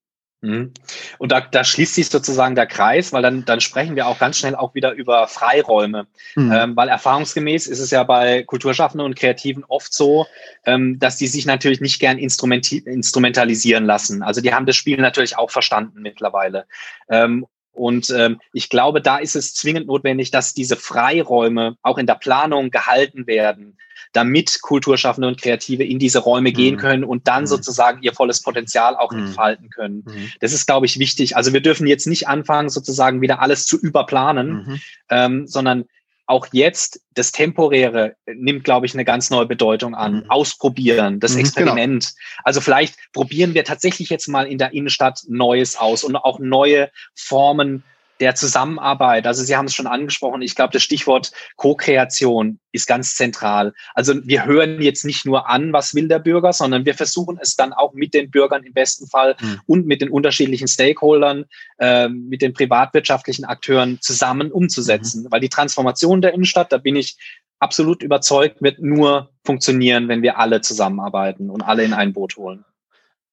[0.42, 0.72] Mhm.
[1.18, 4.38] Und da, da schließt sich sozusagen der Kreis, weil dann, dann sprechen wir auch ganz
[4.38, 6.06] schnell auch wieder über Freiräume.
[6.34, 6.52] Mhm.
[6.52, 10.26] Ähm, weil erfahrungsgemäß ist es ja bei Kulturschaffenden und Kreativen oft so,
[10.64, 14.22] ähm, dass die sich natürlich nicht gern instrumentalisieren lassen.
[14.22, 16.66] Also die haben das Spiel natürlich auch verstanden mittlerweile.
[17.08, 22.06] Ähm, und ähm, ich glaube, da ist es zwingend notwendig, dass diese Freiräume auch in
[22.06, 23.78] der Planung gehalten werden,
[24.12, 26.80] damit Kulturschaffende und Kreative in diese Räume gehen mhm.
[26.80, 27.48] können und dann mhm.
[27.48, 29.26] sozusagen ihr volles Potenzial auch mhm.
[29.26, 30.04] entfalten können.
[30.06, 30.32] Mhm.
[30.40, 31.36] Das ist, glaube ich, wichtig.
[31.36, 34.80] Also wir dürfen jetzt nicht anfangen, sozusagen wieder alles zu überplanen, mhm.
[35.10, 35.84] ähm, sondern
[36.30, 40.14] auch jetzt das Temporäre nimmt, glaube ich, eine ganz neue Bedeutung an.
[40.14, 40.30] Mhm.
[40.30, 41.40] Ausprobieren, das mhm.
[41.40, 42.04] Experiment.
[42.04, 42.42] Genau.
[42.44, 46.90] Also vielleicht probieren wir tatsächlich jetzt mal in der Innenstadt Neues aus und auch neue
[47.14, 47.82] Formen
[48.20, 49.26] der Zusammenarbeit.
[49.26, 50.42] Also Sie haben es schon angesprochen.
[50.42, 53.72] Ich glaube, das Stichwort Co-Kreation ist ganz zentral.
[53.94, 57.56] Also wir hören jetzt nicht nur an, was will der Bürger, sondern wir versuchen es
[57.56, 59.60] dann auch mit den Bürgern im besten Fall mhm.
[59.66, 61.46] und mit den unterschiedlichen Stakeholdern,
[61.78, 65.24] äh, mit den privatwirtschaftlichen Akteuren zusammen umzusetzen.
[65.24, 65.32] Mhm.
[65.32, 67.16] Weil die Transformation der Innenstadt, da bin ich
[67.58, 72.64] absolut überzeugt, wird nur funktionieren, wenn wir alle zusammenarbeiten und alle in ein Boot holen.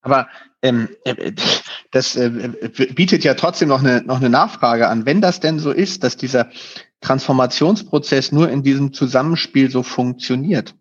[0.07, 0.29] Aber
[0.61, 1.33] ähm, äh,
[1.91, 2.29] das äh,
[2.95, 5.05] bietet ja trotzdem noch eine, noch eine Nachfrage an.
[5.05, 6.49] Wenn das denn so ist, dass dieser
[7.01, 10.75] Transformationsprozess nur in diesem Zusammenspiel so funktioniert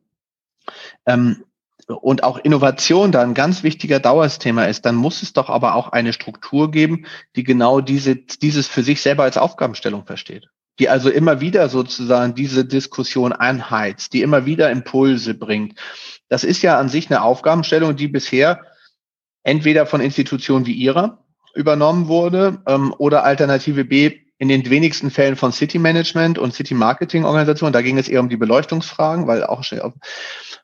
[1.06, 1.42] ähm,
[1.88, 5.88] und auch Innovation da ein ganz wichtiger Dauersthema ist, dann muss es doch aber auch
[5.88, 11.08] eine Struktur geben, die genau diese, dieses für sich selber als Aufgabenstellung versteht die also
[11.08, 15.78] immer wieder sozusagen diese Diskussion anheizt, die immer wieder Impulse bringt.
[16.28, 18.60] Das ist ja an sich eine Aufgabenstellung, die bisher
[19.46, 21.18] entweder von Institutionen wie Ihrer
[21.54, 26.74] übernommen wurde ähm, oder Alternative B in den wenigsten Fällen von City Management und City
[26.74, 27.72] Marketing Organisationen.
[27.72, 29.64] Da ging es eher um die Beleuchtungsfragen, weil auch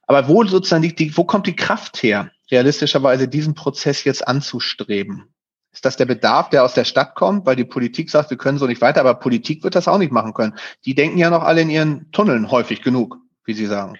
[0.07, 5.33] aber wo sozusagen liegt die, wo kommt die Kraft her, realistischerweise diesen Prozess jetzt anzustreben?
[5.73, 8.59] Ist das der Bedarf, der aus der Stadt kommt, weil die Politik sagt, wir können
[8.59, 10.55] so nicht weiter, aber Politik wird das auch nicht machen können.
[10.85, 13.17] Die denken ja noch alle in ihren Tunneln häufig genug,
[13.47, 13.95] wie Sie sagen.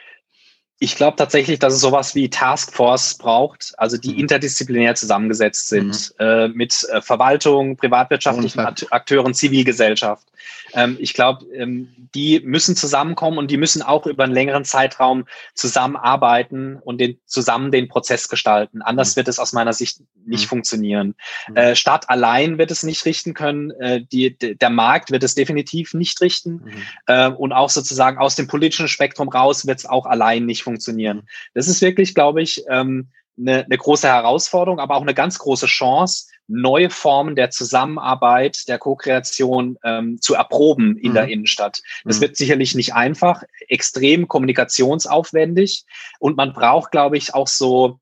[0.79, 4.21] Ich glaube tatsächlich, dass es sowas wie Taskforce braucht, also die mhm.
[4.21, 6.27] interdisziplinär zusammengesetzt sind, mhm.
[6.27, 10.27] äh, mit äh, Verwaltung, privatwirtschaftlichen Akteuren, Zivilgesellschaft.
[10.75, 15.25] Ähm, ich glaube, ähm, die müssen zusammenkommen und die müssen auch über einen längeren Zeitraum
[15.55, 18.83] zusammenarbeiten und den, zusammen den Prozess gestalten.
[18.83, 19.17] Anders mhm.
[19.19, 20.49] wird es aus meiner Sicht nicht mhm.
[20.49, 21.15] funktionieren.
[21.49, 21.57] Mhm.
[21.57, 23.71] Äh, Staat allein wird es nicht richten können.
[23.73, 26.63] Äh, die, der Markt wird es definitiv nicht richten.
[26.65, 26.83] Mhm.
[27.07, 30.72] Äh, und auch sozusagen aus dem politischen Spektrum raus wird es auch allein nicht funktionieren.
[31.19, 31.29] Mhm.
[31.55, 35.67] Das ist wirklich, glaube ich, ähm, eine, eine große Herausforderung, aber auch eine ganz große
[35.67, 41.15] Chance, neue Formen der Zusammenarbeit, der Co-Kreation ähm, zu erproben in mhm.
[41.15, 41.81] der Innenstadt.
[42.05, 42.23] Das mhm.
[42.23, 45.85] wird sicherlich nicht einfach, extrem kommunikationsaufwendig
[46.19, 48.01] und man braucht, glaube ich, auch so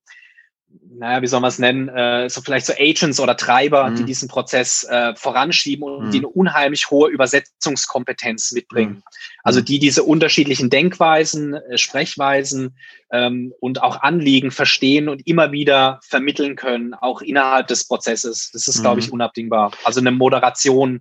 [1.01, 3.97] naja, wie soll man es nennen, äh, so vielleicht so Agents oder Treiber, mhm.
[3.97, 6.11] die diesen Prozess äh, voranschieben und mhm.
[6.11, 8.97] die eine unheimlich hohe Übersetzungskompetenz mitbringen.
[8.97, 9.03] Mhm.
[9.43, 12.77] Also die diese unterschiedlichen Denkweisen, äh, Sprechweisen
[13.11, 18.51] ähm, und auch Anliegen verstehen und immer wieder vermitteln können, auch innerhalb des Prozesses.
[18.53, 19.15] Das ist, glaube ich, mhm.
[19.15, 19.73] unabdingbar.
[19.85, 21.01] Also eine Moderation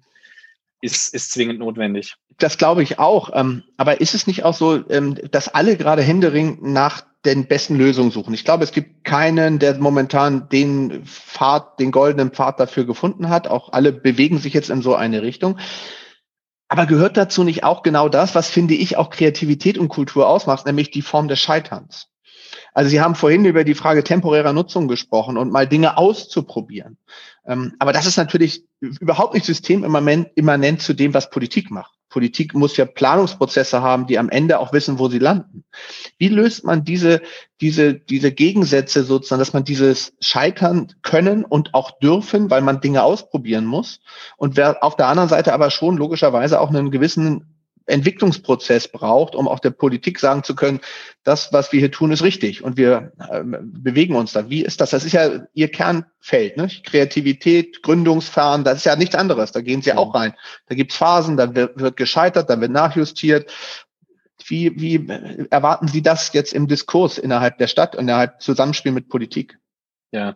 [0.81, 2.15] ist, ist zwingend notwendig.
[2.37, 3.31] Das glaube ich auch.
[3.33, 7.75] Ähm, aber ist es nicht auch so, ähm, dass alle gerade händeringend nach den besten
[7.75, 8.33] Lösungen suchen?
[8.33, 13.47] Ich glaube, es gibt keinen, der momentan den Pfad, den goldenen Pfad dafür gefunden hat.
[13.47, 15.57] Auch alle bewegen sich jetzt in so eine Richtung.
[16.67, 20.65] Aber gehört dazu nicht auch genau das, was finde ich auch Kreativität und Kultur ausmacht,
[20.65, 22.07] nämlich die Form des Scheiterns?
[22.73, 26.97] Also Sie haben vorhin über die Frage temporärer Nutzung gesprochen und mal Dinge auszuprobieren.
[27.45, 31.98] Ähm, aber das ist natürlich überhaupt nicht systemimmanent zu dem, was Politik macht.
[32.09, 35.63] Politik muss ja Planungsprozesse haben, die am Ende auch wissen, wo sie landen.
[36.17, 37.21] Wie löst man diese,
[37.61, 43.03] diese, diese Gegensätze sozusagen, dass man dieses Scheitern können und auch dürfen, weil man Dinge
[43.03, 44.01] ausprobieren muss
[44.37, 47.58] und wer auf der anderen Seite aber schon logischerweise auch einen gewissen
[47.89, 50.79] Entwicklungsprozess braucht, um auch der Politik sagen zu können,
[51.23, 54.49] das, was wir hier tun, ist richtig und wir äh, bewegen uns da.
[54.49, 54.91] Wie ist das?
[54.91, 56.69] Das ist ja Ihr Kernfeld, ne?
[56.83, 59.51] Kreativität, Gründungsfahren, das ist ja nichts anderes.
[59.51, 60.33] Da gehen Sie auch rein.
[60.67, 63.51] Da gibt's Phasen, da wird, wird gescheitert, da wird nachjustiert.
[64.45, 69.09] Wie, wie erwarten Sie das jetzt im Diskurs innerhalb der Stadt und innerhalb Zusammenspiel mit
[69.09, 69.59] Politik?
[70.11, 70.33] Ja,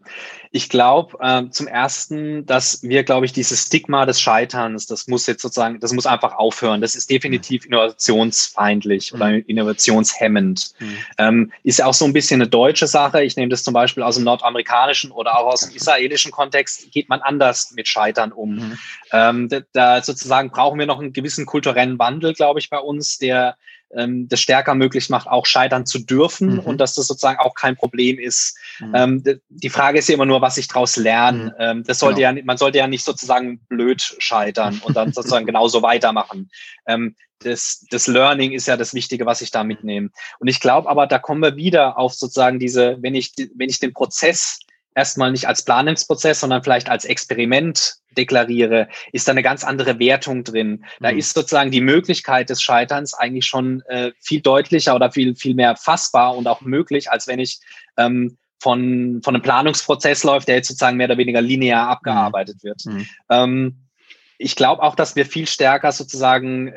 [0.51, 5.25] ich glaube äh, zum ersten, dass wir, glaube ich, dieses Stigma des Scheiterns, das muss
[5.25, 6.79] jetzt sozusagen, das muss einfach aufhören.
[6.79, 7.73] Das ist definitiv mhm.
[7.73, 9.15] innovationsfeindlich mhm.
[9.15, 10.73] oder innovationshemmend.
[10.77, 10.97] Mhm.
[11.17, 13.23] Ähm, ist ja auch so ein bisschen eine deutsche Sache.
[13.23, 17.09] Ich nehme das zum Beispiel aus dem nordamerikanischen oder auch aus dem israelischen Kontext, geht
[17.09, 18.55] man anders mit Scheitern um.
[18.55, 18.77] Mhm.
[19.12, 23.17] Ähm, da, da sozusagen brauchen wir noch einen gewissen kulturellen Wandel, glaube ich, bei uns,
[23.17, 23.57] der
[23.95, 26.60] ähm, das stärker möglich macht, auch scheitern zu dürfen mhm.
[26.60, 28.58] und dass das sozusagen auch kein Problem ist.
[28.79, 28.93] Mhm.
[28.95, 31.45] Ähm, die Frage ist ja immer nur, was ich daraus lerne.
[31.45, 31.51] Mhm.
[31.60, 32.38] Ähm, das sollte genau.
[32.38, 36.49] ja, man sollte ja nicht sozusagen blöd scheitern und dann sozusagen genauso weitermachen.
[36.88, 40.10] Ähm, das, das Learning ist ja das Wichtige, was ich da mitnehme.
[40.39, 43.79] Und ich glaube aber, da kommen wir wieder auf sozusagen diese, wenn ich, wenn ich
[43.79, 44.60] den Prozess
[44.95, 50.43] erstmal nicht als Planungsprozess, sondern vielleicht als Experiment deklariere, ist da eine ganz andere Wertung
[50.43, 50.86] drin.
[50.99, 51.19] Da mhm.
[51.19, 55.76] ist sozusagen die Möglichkeit des Scheiterns eigentlich schon äh, viel deutlicher oder viel, viel mehr
[55.76, 57.60] fassbar und auch möglich, als wenn ich
[57.97, 62.67] ähm, von, von einem Planungsprozess läuft, der jetzt sozusagen mehr oder weniger linear abgearbeitet mhm.
[62.67, 62.86] wird.
[62.86, 63.08] Mhm.
[63.30, 63.76] Ähm,
[64.38, 66.73] ich glaube auch, dass wir viel stärker sozusagen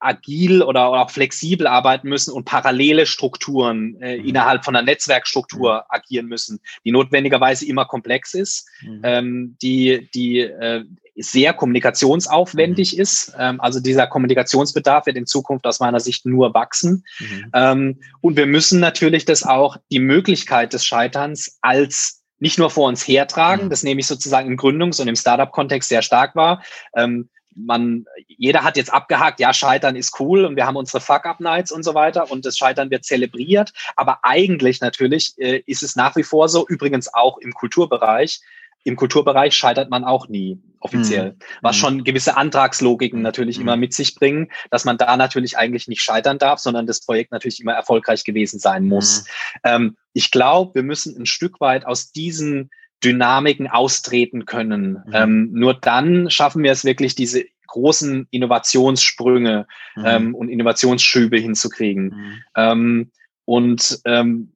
[0.00, 4.26] agil oder, oder, auch flexibel arbeiten müssen und parallele Strukturen äh, mhm.
[4.26, 5.82] innerhalb von einer Netzwerkstruktur mhm.
[5.88, 9.00] agieren müssen, die notwendigerweise immer komplex ist, mhm.
[9.02, 10.84] ähm, die, die äh,
[11.16, 13.00] sehr kommunikationsaufwendig mhm.
[13.00, 13.32] ist.
[13.38, 17.04] Ähm, also dieser Kommunikationsbedarf wird in Zukunft aus meiner Sicht nur wachsen.
[17.18, 17.50] Mhm.
[17.54, 22.88] Ähm, und wir müssen natürlich das auch die Möglichkeit des Scheiterns als nicht nur vor
[22.88, 23.70] uns hertragen, mhm.
[23.70, 26.62] das nehme ich sozusagen im Gründungs- und im Startup-Kontext sehr stark wahr.
[26.94, 31.72] Ähm, man, jeder hat jetzt abgehakt, ja, Scheitern ist cool und wir haben unsere Fuck-Up-Nights
[31.72, 33.72] und so weiter und das Scheitern wird zelebriert.
[33.96, 38.40] Aber eigentlich natürlich äh, ist es nach wie vor so, übrigens auch im Kulturbereich,
[38.84, 41.36] im Kulturbereich scheitert man auch nie offiziell, mhm.
[41.60, 41.80] was mhm.
[41.80, 43.62] schon gewisse Antragslogiken natürlich mhm.
[43.62, 47.32] immer mit sich bringen, dass man da natürlich eigentlich nicht scheitern darf, sondern das Projekt
[47.32, 49.24] natürlich immer erfolgreich gewesen sein muss.
[49.24, 49.60] Mhm.
[49.64, 52.70] Ähm, ich glaube, wir müssen ein Stück weit aus diesen
[53.04, 55.02] Dynamiken austreten können.
[55.06, 55.12] Mhm.
[55.12, 60.04] Ähm, nur dann schaffen wir es wirklich, diese großen Innovationssprünge mhm.
[60.04, 62.42] ähm, und Innovationsschübe hinzukriegen.
[62.56, 63.10] Ähm,
[63.44, 64.52] und ähm,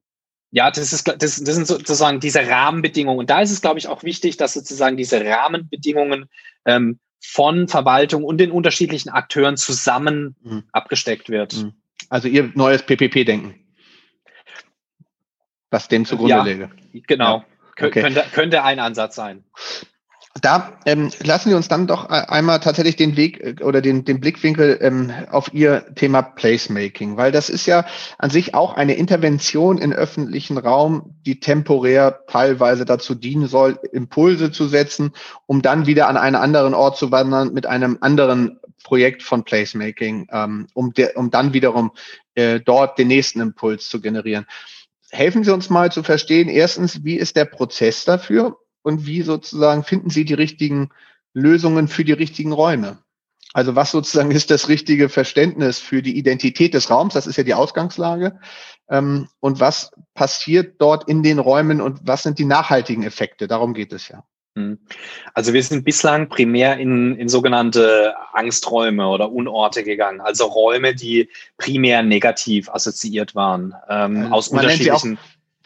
[0.51, 3.19] ja, das ist, das, das sind sozusagen diese Rahmenbedingungen.
[3.19, 6.25] Und da ist es, glaube ich, auch wichtig, dass sozusagen diese Rahmenbedingungen
[6.65, 10.63] ähm, von Verwaltung und den unterschiedlichen Akteuren zusammen mhm.
[10.73, 11.55] abgesteckt wird.
[11.55, 11.73] Mhm.
[12.09, 13.55] Also ihr neues PPP-Denken,
[15.69, 16.71] was dem zugrunde ja, lege.
[17.07, 17.45] Genau, ja.
[17.79, 18.01] Okay.
[18.01, 19.43] könnte, könnte ein Ansatz sein
[20.39, 24.21] da ähm, lassen wir uns dann doch einmal tatsächlich den Weg äh, oder den, den
[24.21, 27.85] Blickwinkel ähm, auf Ihr Thema Placemaking, weil das ist ja
[28.17, 34.51] an sich auch eine Intervention in öffentlichen Raum, die temporär teilweise dazu dienen soll, Impulse
[34.51, 35.11] zu setzen,
[35.47, 40.27] um dann wieder an einen anderen Ort zu wandern mit einem anderen Projekt von Placemaking,
[40.31, 41.91] ähm, um, der, um dann wiederum
[42.35, 44.45] äh, dort den nächsten Impuls zu generieren.
[45.11, 49.83] Helfen Sie uns mal zu verstehen, erstens, wie ist der Prozess dafür und wie sozusagen
[49.83, 50.89] finden Sie die richtigen
[51.33, 52.99] Lösungen für die richtigen Räume?
[53.53, 57.13] Also was sozusagen ist das richtige Verständnis für die Identität des Raums?
[57.13, 58.39] Das ist ja die Ausgangslage.
[58.89, 63.47] Ähm, und was passiert dort in den Räumen und was sind die nachhaltigen Effekte?
[63.47, 64.23] Darum geht es ja.
[64.57, 64.79] Hm.
[65.33, 71.29] Also wir sind bislang primär in, in sogenannte Angsträume oder Unorte gegangen, also Räume, die
[71.57, 73.73] primär negativ assoziiert waren.
[73.89, 75.17] Ähm, also aus unterschiedlichen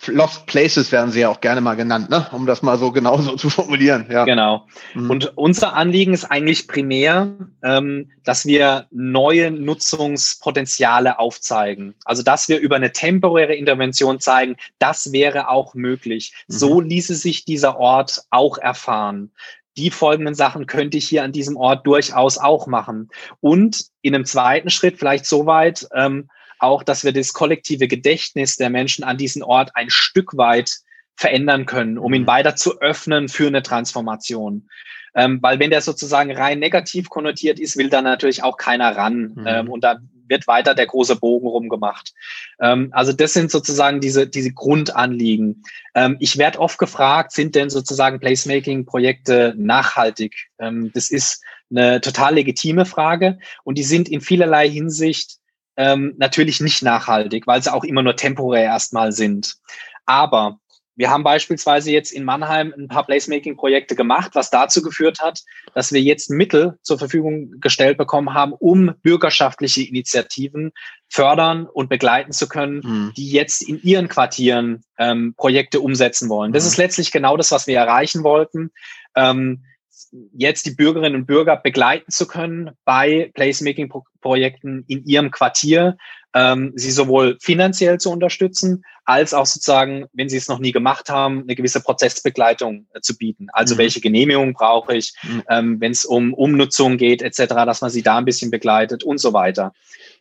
[0.08, 2.28] Lost Places werden sie ja auch gerne mal genannt, ne?
[2.32, 4.08] um das mal so genauso zu formulieren.
[4.10, 4.26] Ja.
[4.26, 4.68] Genau.
[4.94, 5.10] Mhm.
[5.10, 11.96] Und unser Anliegen ist eigentlich primär, ähm, dass wir neue Nutzungspotenziale aufzeigen.
[12.06, 16.34] Also dass wir über eine temporäre Intervention zeigen, das wäre auch möglich.
[16.48, 16.54] Mhm.
[16.54, 19.32] So ließe sich dieser Ort auch erfahren
[19.78, 23.10] die folgenden Sachen könnte ich hier an diesem Ort durchaus auch machen.
[23.42, 28.56] Und in einem zweiten Schritt vielleicht so weit, ähm, auch, dass wir das kollektive Gedächtnis
[28.56, 30.78] der Menschen an diesen Ort ein Stück weit
[31.16, 32.28] verändern können, um ihn mhm.
[32.28, 34.70] weiter zu öffnen für eine Transformation.
[35.16, 39.34] Ähm, weil wenn der sozusagen rein negativ konnotiert ist, will da natürlich auch keiner ran.
[39.36, 39.48] Mhm.
[39.48, 42.14] Ähm, und da wird weiter der große Bogen rumgemacht.
[42.60, 45.64] Ähm, also das sind sozusagen diese, diese Grundanliegen.
[45.94, 50.36] Ähm, ich werde oft gefragt, sind denn sozusagen Placemaking-Projekte nachhaltig?
[50.60, 55.38] Ähm, das ist eine total legitime Frage und die sind in vielerlei Hinsicht
[55.78, 59.56] ähm, natürlich nicht nachhaltig, weil sie auch immer nur temporär erstmal sind.
[60.06, 60.60] Aber
[60.96, 65.92] wir haben beispielsweise jetzt in Mannheim ein paar Placemaking-Projekte gemacht, was dazu geführt hat, dass
[65.92, 70.72] wir jetzt Mittel zur Verfügung gestellt bekommen haben, um bürgerschaftliche Initiativen
[71.10, 73.14] fördern und begleiten zu können, mhm.
[73.18, 76.54] die jetzt in ihren Quartieren ähm, Projekte umsetzen wollen.
[76.54, 76.68] Das mhm.
[76.70, 78.72] ist letztlich genau das, was wir erreichen wollten.
[79.16, 79.66] Ähm,
[80.34, 85.98] jetzt die Bürgerinnen und Bürger begleiten zu können bei Placemaking-Projekten in ihrem Quartier,
[86.34, 91.10] ähm, sie sowohl finanziell zu unterstützen, als auch sozusagen, wenn sie es noch nie gemacht
[91.10, 93.48] haben, eine gewisse Prozessbegleitung äh, zu bieten.
[93.54, 93.80] Also mhm.
[93.80, 95.44] welche Genehmigung brauche ich, mhm.
[95.50, 99.20] ähm, wenn es um Umnutzung geht etc., dass man sie da ein bisschen begleitet und
[99.20, 99.74] so weiter.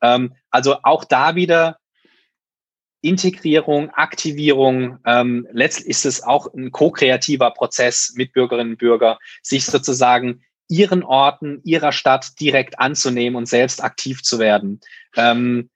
[0.03, 1.79] Ähm, also auch da wieder
[3.05, 9.67] Integrierung, Aktivierung, ähm, letztlich ist es auch ein ko-kreativer Prozess mit Bürgerinnen und Bürgern, sich
[9.67, 14.81] sozusagen ihren Orten, ihrer Stadt direkt anzunehmen und selbst aktiv zu werden.
[15.17, 15.69] Ähm,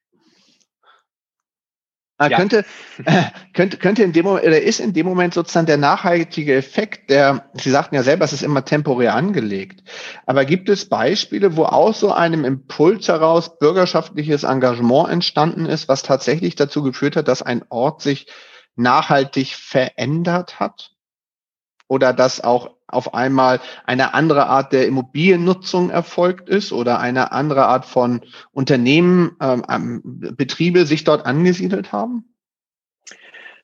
[2.20, 2.36] ja.
[2.36, 2.64] Könnte,
[3.04, 3.22] äh,
[3.54, 7.48] könnte, könnte in dem Moment, oder ist in dem Moment sozusagen der nachhaltige Effekt, der,
[7.54, 9.84] Sie sagten ja selber, es ist immer temporär angelegt.
[10.26, 16.02] Aber gibt es Beispiele, wo aus so einem Impuls heraus bürgerschaftliches Engagement entstanden ist, was
[16.02, 18.26] tatsächlich dazu geführt hat, dass ein Ort sich
[18.74, 20.92] nachhaltig verändert hat?
[21.86, 27.66] Oder dass auch auf einmal eine andere Art der Immobiliennutzung erfolgt ist oder eine andere
[27.66, 32.34] Art von Unternehmen, ähm, Betriebe sich dort angesiedelt haben?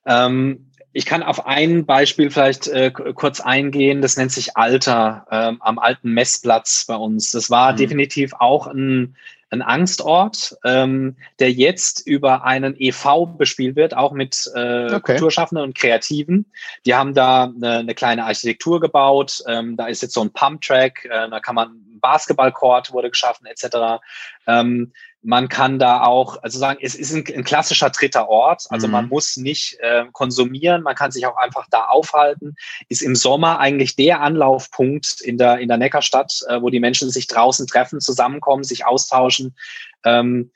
[0.05, 4.01] Ähm, ich kann auf ein Beispiel vielleicht äh, kurz eingehen.
[4.01, 7.31] Das nennt sich Alter ähm, am alten Messplatz bei uns.
[7.31, 7.77] Das war mhm.
[7.77, 9.17] definitiv auch ein,
[9.49, 15.01] ein Angstort, ähm, der jetzt über einen EV bespielt wird, auch mit äh, okay.
[15.01, 16.45] Kulturschaffenden und Kreativen.
[16.85, 19.43] Die haben da eine, eine kleine Architektur gebaut.
[19.49, 24.01] Ähm, da ist jetzt so ein Pump-Track, äh, da kann man Basketballcourt wurde geschaffen etc.
[24.47, 24.93] Ähm,
[25.25, 28.67] man kann da auch, also sagen, es ist ein, ein klassischer dritter Ort.
[28.69, 28.93] Also mhm.
[28.93, 32.55] man muss nicht äh, konsumieren, man kann sich auch einfach da aufhalten.
[32.89, 37.09] Ist im Sommer eigentlich der Anlaufpunkt in der, in der Neckarstadt, äh, wo die Menschen
[37.09, 39.55] sich draußen treffen, zusammenkommen, sich austauschen.
[40.03, 40.51] Ähm,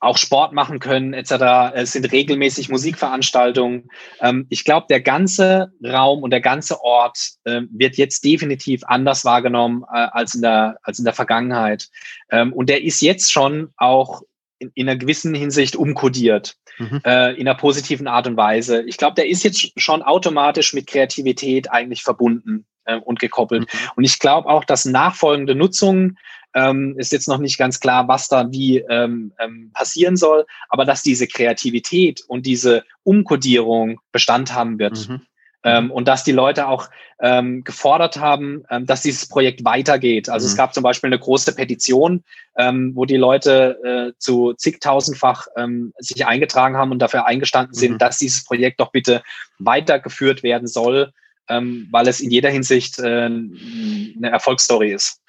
[0.00, 1.74] auch Sport machen können etc.
[1.74, 3.88] Es sind regelmäßig Musikveranstaltungen.
[4.20, 9.24] Ähm, ich glaube, der ganze Raum und der ganze Ort äh, wird jetzt definitiv anders
[9.24, 11.88] wahrgenommen äh, als, in der, als in der Vergangenheit.
[12.30, 14.22] Ähm, und der ist jetzt schon auch
[14.58, 16.56] in, in einer gewissen Hinsicht umkodiert.
[16.78, 17.00] Mhm.
[17.04, 18.82] Äh, in einer positiven Art und Weise.
[18.82, 23.62] Ich glaube, der ist jetzt schon automatisch mit Kreativität eigentlich verbunden äh, und gekoppelt.
[23.62, 23.78] Mhm.
[23.96, 26.18] Und ich glaube auch, dass nachfolgende Nutzungen
[26.54, 30.84] ähm, ist jetzt noch nicht ganz klar, was da wie ähm, ähm, passieren soll, aber
[30.84, 35.08] dass diese Kreativität und diese Umkodierung Bestand haben wird.
[35.08, 35.20] Mhm.
[35.66, 36.90] Ähm, und dass die Leute auch
[37.20, 40.28] ähm, gefordert haben, ähm, dass dieses Projekt weitergeht.
[40.28, 40.50] Also mhm.
[40.50, 42.22] es gab zum Beispiel eine große Petition,
[42.58, 47.92] ähm, wo die Leute äh, zu zigtausendfach ähm, sich eingetragen haben und dafür eingestanden sind,
[47.92, 47.98] mhm.
[47.98, 49.22] dass dieses Projekt doch bitte
[49.58, 51.12] weitergeführt werden soll,
[51.48, 55.22] ähm, weil es in jeder Hinsicht äh, eine Erfolgsstory ist.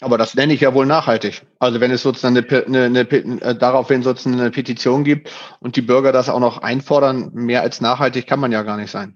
[0.00, 1.42] Aber das nenne ich ja wohl nachhaltig.
[1.58, 5.30] Also wenn es sozusagen eine, eine, eine, äh, daraufhin sozusagen eine Petition gibt
[5.60, 8.90] und die Bürger das auch noch einfordern, mehr als nachhaltig kann man ja gar nicht
[8.90, 9.14] sein.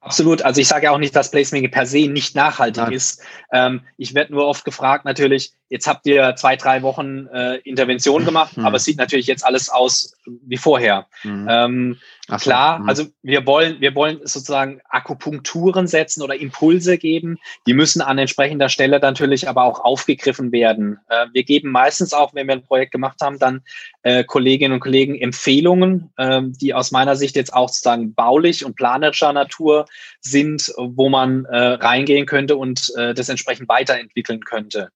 [0.00, 0.42] Absolut.
[0.42, 2.92] Also ich sage ja auch nicht, dass Placemaking per se nicht nachhaltig Nein.
[2.92, 3.22] ist.
[3.52, 8.24] Ähm, ich werde nur oft gefragt, natürlich, jetzt habt ihr zwei, drei Wochen äh, Intervention
[8.24, 8.66] gemacht, mhm.
[8.66, 11.06] aber es sieht natürlich jetzt alles aus wie vorher.
[11.22, 11.46] Mhm.
[11.48, 11.98] Ähm,
[12.38, 12.88] klar, mh.
[12.88, 17.38] also wir wollen, wir wollen sozusagen Akupunkturen setzen oder Impulse geben.
[17.66, 20.98] Die müssen an entsprechender Stelle natürlich aber auch aufgegriffen werden.
[21.08, 23.62] Äh, wir geben meistens auch, wenn wir ein Projekt gemacht haben, dann
[24.02, 28.76] äh, Kolleginnen und Kollegen Empfehlungen, äh, die aus meiner Sicht jetzt auch sozusagen baulich und
[28.76, 29.79] planerischer Natur
[30.20, 34.90] sind, wo man äh, reingehen könnte und äh, das entsprechend weiterentwickeln könnte.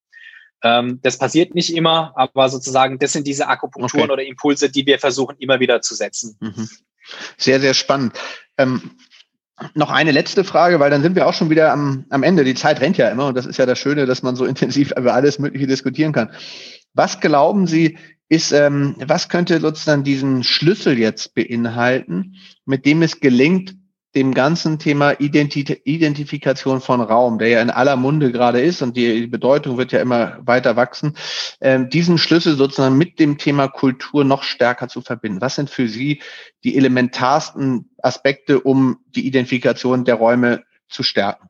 [0.62, 4.12] Ähm, das passiert nicht immer, aber sozusagen, das sind diese Akupunkturen okay.
[4.12, 6.37] oder Impulse, die wir versuchen immer wieder zu setzen.
[6.41, 6.68] Mhm.
[7.37, 8.18] Sehr, sehr spannend.
[8.57, 8.93] Ähm,
[9.74, 12.45] noch eine letzte Frage, weil dann sind wir auch schon wieder am, am Ende.
[12.45, 14.93] Die Zeit rennt ja immer und das ist ja das Schöne, dass man so intensiv
[14.97, 16.32] über alles Mögliche diskutieren kann.
[16.95, 23.20] Was glauben Sie, ist, ähm, was könnte sozusagen diesen Schlüssel jetzt beinhalten, mit dem es
[23.20, 23.76] gelingt,
[24.15, 28.97] dem ganzen Thema Identi Identifikation von Raum, der ja in aller Munde gerade ist und
[28.97, 31.17] die Bedeutung wird ja immer weiter wachsen,
[31.61, 35.41] äh, diesen Schlüssel sozusagen mit dem Thema Kultur noch stärker zu verbinden.
[35.41, 36.23] Was sind für Sie
[36.62, 41.49] die elementarsten Aspekte, um die Identifikation der Räume zu stärken?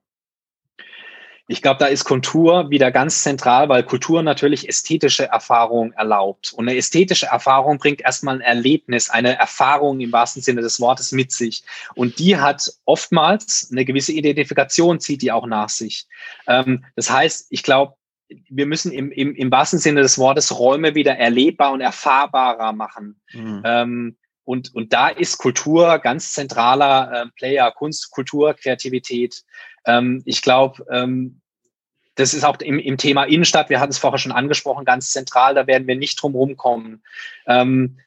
[1.46, 6.54] Ich glaube, da ist Kultur wieder ganz zentral, weil Kultur natürlich ästhetische Erfahrung erlaubt.
[6.54, 11.12] Und eine ästhetische Erfahrung bringt erstmal ein Erlebnis, eine Erfahrung im wahrsten Sinne des Wortes
[11.12, 11.62] mit sich.
[11.94, 16.06] Und die hat oftmals eine gewisse Identifikation, zieht die auch nach sich.
[16.46, 17.94] Ähm, das heißt, ich glaube,
[18.48, 23.20] wir müssen im, im, im wahrsten Sinne des Wortes Räume wieder erlebbar und erfahrbarer machen.
[23.32, 23.62] Mhm.
[23.64, 29.42] Ähm, und, und da ist Kultur ganz zentraler äh, Player, Kunst, Kultur, Kreativität.
[29.86, 31.40] Ähm, ich glaube, ähm,
[32.14, 35.54] das ist auch im, im Thema Innenstadt, wir hatten es vorher schon angesprochen, ganz zentral,
[35.54, 37.02] da werden wir nicht drum rumkommen.
[37.46, 37.98] Ähm,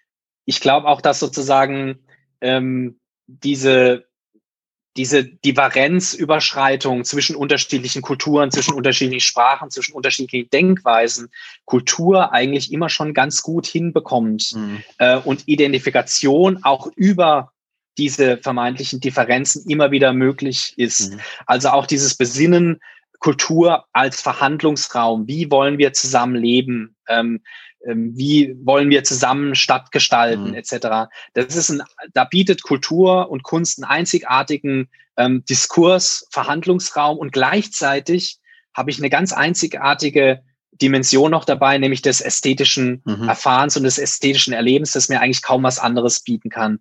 [0.46, 2.00] ich glaube auch, dass sozusagen
[2.40, 4.06] ähm, diese,
[4.96, 11.30] diese Differenzüberschreitung zwischen unterschiedlichen Kulturen, zwischen unterschiedlichen Sprachen, zwischen unterschiedlichen Denkweisen,
[11.66, 14.84] Kultur eigentlich immer schon ganz gut hinbekommt mhm.
[15.00, 17.52] äh, und Identifikation auch über
[17.98, 21.14] diese vermeintlichen Differenzen immer wieder möglich ist.
[21.14, 21.20] Mhm.
[21.46, 22.80] Also auch dieses Besinnen,
[23.20, 25.28] Kultur als Verhandlungsraum.
[25.28, 26.96] Wie wollen wir zusammen leben?
[27.08, 27.42] Ähm,
[27.86, 30.54] ähm, wie wollen wir zusammen Stadt gestalten, mhm.
[30.54, 31.10] etc.
[31.34, 31.84] Das ist ein,
[32.14, 38.40] da bietet Kultur und Kunst einen einzigartigen ähm, Diskurs, Verhandlungsraum und gleichzeitig
[38.74, 40.44] habe ich eine ganz einzigartige
[40.82, 43.28] Dimension noch dabei, nämlich des ästhetischen mhm.
[43.28, 46.80] Erfahrens und des ästhetischen Erlebens, das mir eigentlich kaum was anderes bieten kann.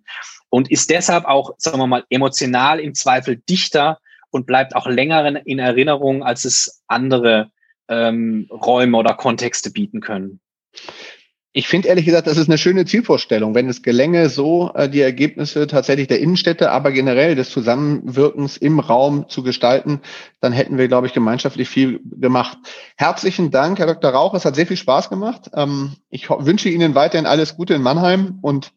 [0.49, 5.45] Und ist deshalb auch, sagen wir mal, emotional im Zweifel dichter und bleibt auch länger
[5.45, 7.51] in Erinnerung, als es andere
[7.89, 10.39] ähm, Räume oder Kontexte bieten können.
[11.57, 15.01] Ich finde ehrlich gesagt, das ist eine schöne Zielvorstellung, wenn es gelänge, so äh, die
[15.01, 20.01] Ergebnisse tatsächlich der Innenstädte, aber generell des Zusammenwirkens im Raum zu gestalten,
[20.39, 22.59] dann hätten wir, glaube ich, gemeinschaftlich viel gemacht.
[22.95, 24.11] Herzlichen Dank, Herr Dr.
[24.11, 24.35] Rauch.
[24.35, 25.49] Es hat sehr viel Spaß gemacht.
[25.55, 28.71] Ähm, ich wünsche Ihnen weiterhin alles Gute in Mannheim und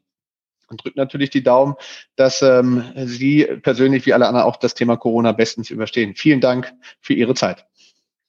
[0.68, 1.74] und natürlich die Daumen,
[2.16, 6.14] dass ähm, Sie persönlich wie alle anderen auch das Thema Corona bestens überstehen.
[6.14, 6.72] Vielen Dank
[7.02, 7.66] für Ihre Zeit.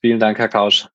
[0.02, 0.89] Vielen Dank, Herr Kausch.